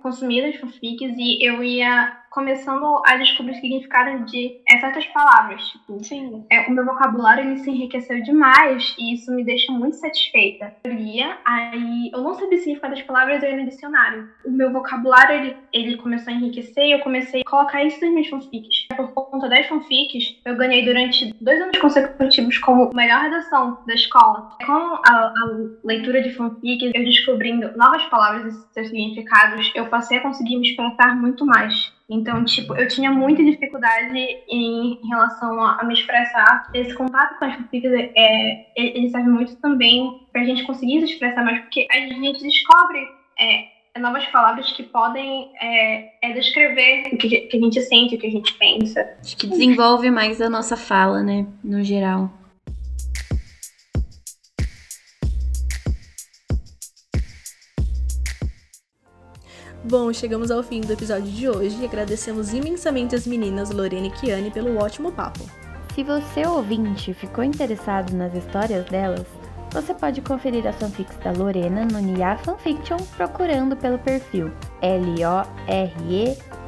consumia 0.04 0.50
as 0.50 0.58
fanfics 0.58 1.16
e 1.18 1.42
eu 1.42 1.64
ia 1.64 2.18
começando 2.30 3.02
a 3.06 3.18
descobrir 3.18 3.54
o 3.54 3.56
significado 3.56 4.26
de 4.26 4.60
é, 4.68 4.80
certas 4.80 5.06
palavras. 5.08 5.62
Tipo, 5.70 6.04
Sim. 6.04 6.46
É, 6.50 6.68
o 6.68 6.72
meu 6.72 6.86
vocabulário 6.86 7.46
ele 7.46 7.60
se 7.60 7.70
enriqueceu 7.70 8.22
demais 8.22 8.96
e 8.98 9.14
isso 9.14 9.34
me 9.34 9.44
deixa 9.44 9.72
muito 9.72 9.96
satisfeita. 9.98 10.74
Eu 10.84 10.94
lia, 10.94 11.38
aí 11.46 12.12
eu 12.14 12.22
não 12.22 12.34
sabia 12.34 12.58
o 12.58 12.60
significado 12.60 12.96
das 12.96 13.04
palavras, 13.04 13.44
eu 13.44 13.50
ia 13.50 13.58
no 13.58 13.70
dicionário. 13.70 14.30
O 14.46 14.52
meu 14.52 14.72
vocabulário 14.72 15.36
ele, 15.36 15.58
ele 15.74 15.98
começou 15.98 16.34
a 16.34 16.36
enriquecer 16.36 16.86
e 16.86 16.92
eu 16.92 17.00
comecei 17.00 17.42
a 17.42 17.50
colocar 17.50 17.84
isso 17.84 18.00
nas 18.02 18.12
minhas 18.12 18.28
fanfics. 18.28 18.88
Por 18.96 19.12
conta 19.14 19.50
das 19.50 19.68
fanfics, 19.68 20.40
eu 20.46 20.56
ganhei 20.56 20.86
durante 20.86 21.34
dois 21.42 21.62
anos 21.62 21.78
consecutivos 21.78 22.58
como 22.60 22.90
melhor 22.94 23.22
redação 23.22 23.80
da 23.86 23.94
escola. 23.94 24.50
Com 24.66 24.72
a, 24.72 25.00
a 25.08 25.34
leitura 25.84 26.22
de 26.22 26.32
fanfics, 26.32 26.92
eu 26.94 27.04
descobrindo 27.04 27.76
novas 27.78 28.04
palavras 28.06 28.54
e 28.54 28.74
seus 28.74 28.88
significados, 28.90 29.72
eu 29.76 29.88
passei 29.88 30.18
a 30.18 30.22
conseguir 30.22 30.58
me 30.58 30.70
expressar 30.70 31.16
muito 31.16 31.46
mais. 31.46 31.99
Então, 32.10 32.44
tipo, 32.44 32.76
eu 32.76 32.88
tinha 32.88 33.12
muita 33.12 33.44
dificuldade 33.44 34.18
em 34.50 35.00
relação 35.08 35.62
a, 35.62 35.80
a 35.80 35.84
me 35.84 35.94
expressar. 35.94 36.70
Esse 36.74 36.94
contato 36.96 37.38
com 37.38 37.46
as 37.46 37.56
fanfics, 37.56 37.92
é, 37.94 38.66
ele 38.76 39.10
serve 39.10 39.30
muito 39.30 39.56
também 39.58 40.28
pra 40.32 40.44
gente 40.44 40.64
conseguir 40.64 41.00
se 41.00 41.14
expressar 41.14 41.44
mais, 41.44 41.60
porque 41.62 41.86
a 41.92 41.98
gente 41.98 42.42
descobre 42.42 43.00
é, 43.40 44.00
novas 44.00 44.26
palavras 44.28 44.72
que 44.72 44.84
podem 44.84 45.52
é, 45.62 46.30
é 46.30 46.34
descrever 46.34 47.10
o 47.14 47.18
que, 47.18 47.30
que, 47.42 47.58
a 47.58 47.60
gente 47.60 47.82
sente, 47.82 48.16
o 48.16 48.18
que 48.18 48.28
a 48.28 48.32
gente 48.32 48.54
pensa. 48.54 49.18
Acho 49.20 49.38
que 49.38 49.48
desenvolve 49.48 50.10
mais 50.10 50.42
a 50.42 50.50
nossa 50.50 50.76
fala, 50.76 51.22
né, 51.22 51.46
no 51.64 51.84
geral. 51.84 52.32
Bom, 59.84 60.12
chegamos 60.12 60.52
ao 60.52 60.62
fim 60.62 60.82
do 60.82 60.92
episódio 60.92 61.32
de 61.32 61.48
hoje 61.48 61.82
e 61.82 61.86
agradecemos 61.86 62.54
imensamente 62.54 63.16
as 63.16 63.26
meninas 63.26 63.72
Lorena 63.72 64.08
e 64.08 64.12
Kiane 64.12 64.52
pelo 64.52 64.78
ótimo 64.78 65.10
papo. 65.10 65.40
Se 65.96 66.04
você 66.04 66.46
ouvinte 66.46 67.14
ficou 67.14 67.46
interessado 67.46 68.14
nas 68.14 68.34
histórias 68.34 68.86
delas, 68.86 69.26
você 69.72 69.94
pode 69.94 70.22
conferir 70.22 70.68
as 70.68 70.76
fanfics 70.76 71.16
da 71.24 71.32
Lorena 71.32 71.86
no 71.86 72.00
Nia 72.00 72.38
Fanfiction 72.40 72.98
procurando 73.16 73.78
pelo 73.78 73.98
perfil 74.00 74.52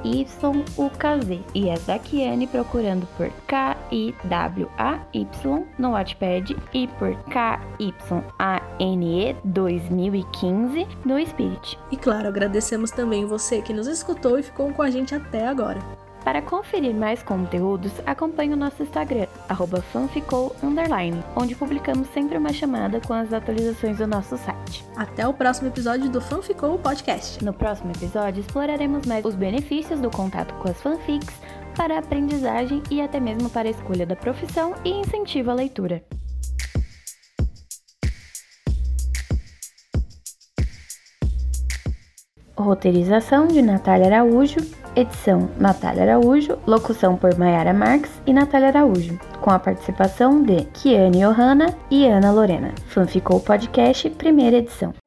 L-O-R-E-Y-U-K-Z 0.04 1.42
e 1.54 1.70
as 1.70 1.86
da 1.86 2.00
Kiane 2.00 2.48
procurando 2.48 3.08
por 3.18 3.30
K-I-W-A-Y 3.48 5.28
no 5.78 5.92
Wattpad 5.92 6.58
e 6.74 6.88
por 7.00 7.16
K-Y-A-N-E 7.26 7.76
2015 9.44 10.88
no 11.06 11.20
Spirit. 11.26 11.78
E 11.92 11.98
claro, 11.98 12.28
agradecemos 12.28 12.92
também 12.92 13.26
você 13.26 13.62
que 13.62 13.74
nos 13.74 13.88
escutou 13.88 14.40
e 14.40 14.44
ficou 14.44 14.72
com 14.74 14.82
a 14.82 14.90
gente 14.90 15.14
até 15.14 15.48
agora. 15.48 15.80
Para 16.24 16.42
conferir 16.42 16.94
mais 16.94 17.24
conteúdos, 17.24 17.92
acompanhe 18.06 18.54
o 18.54 18.58
nosso 18.58 18.84
Instagram, 18.84 19.26
fanficou, 19.92 20.56
onde 21.36 21.56
publicamos 21.56 22.08
sempre 22.10 22.38
uma 22.38 22.54
chamada 22.54 23.02
com 23.02 23.14
as 23.14 23.34
atualizações 23.34 23.98
do 23.98 24.06
nosso 24.06 24.38
site. 24.38 24.86
Até 24.96 25.28
o 25.28 25.34
próximo 25.34 25.70
episódio 25.70 26.10
do 26.10 26.22
Fanficou 26.22 26.78
Podcast. 26.78 27.44
No 27.44 27.52
próximo 27.52 27.92
episódio, 27.92 28.42
exploraremos 28.42 29.06
mais 29.08 29.26
os 29.26 29.34
benefícios 29.34 30.00
do 30.00 30.12
contato 30.12 30.54
com 30.56 30.70
as 30.70 30.80
fanfics 30.80 31.36
para 31.76 31.96
a 31.96 32.00
aprendizagem 32.00 32.84
e 32.92 33.02
até 33.02 33.20
mesmo 33.20 33.50
para 33.50 33.68
a 33.68 33.72
escolha 33.72 34.06
da 34.06 34.16
profissão 34.16 34.76
e 34.86 34.92
incentivo 34.92 35.50
à 35.50 35.54
leitura. 35.56 36.04
Roteirização 42.56 43.48
de 43.48 43.60
Natália 43.62 44.06
Araújo, 44.06 44.60
edição 44.96 45.50
Natália 45.58 46.04
Araújo, 46.04 46.58
locução 46.68 47.16
por 47.16 47.38
Mayara 47.38 47.74
Marques 47.74 48.12
e 48.26 48.34
Natália 48.34 48.70
Araújo, 48.70 49.20
com 49.42 49.50
a 49.50 49.60
participação 49.60 50.44
de 50.44 50.66
Kiane 50.74 51.20
Johanna 51.20 51.76
e 51.90 52.06
Ana 52.08 52.32
Lorena. 52.32 52.74
Fanficou 52.88 53.40
Podcast, 53.40 54.10
primeira 54.12 54.58
edição. 54.58 55.01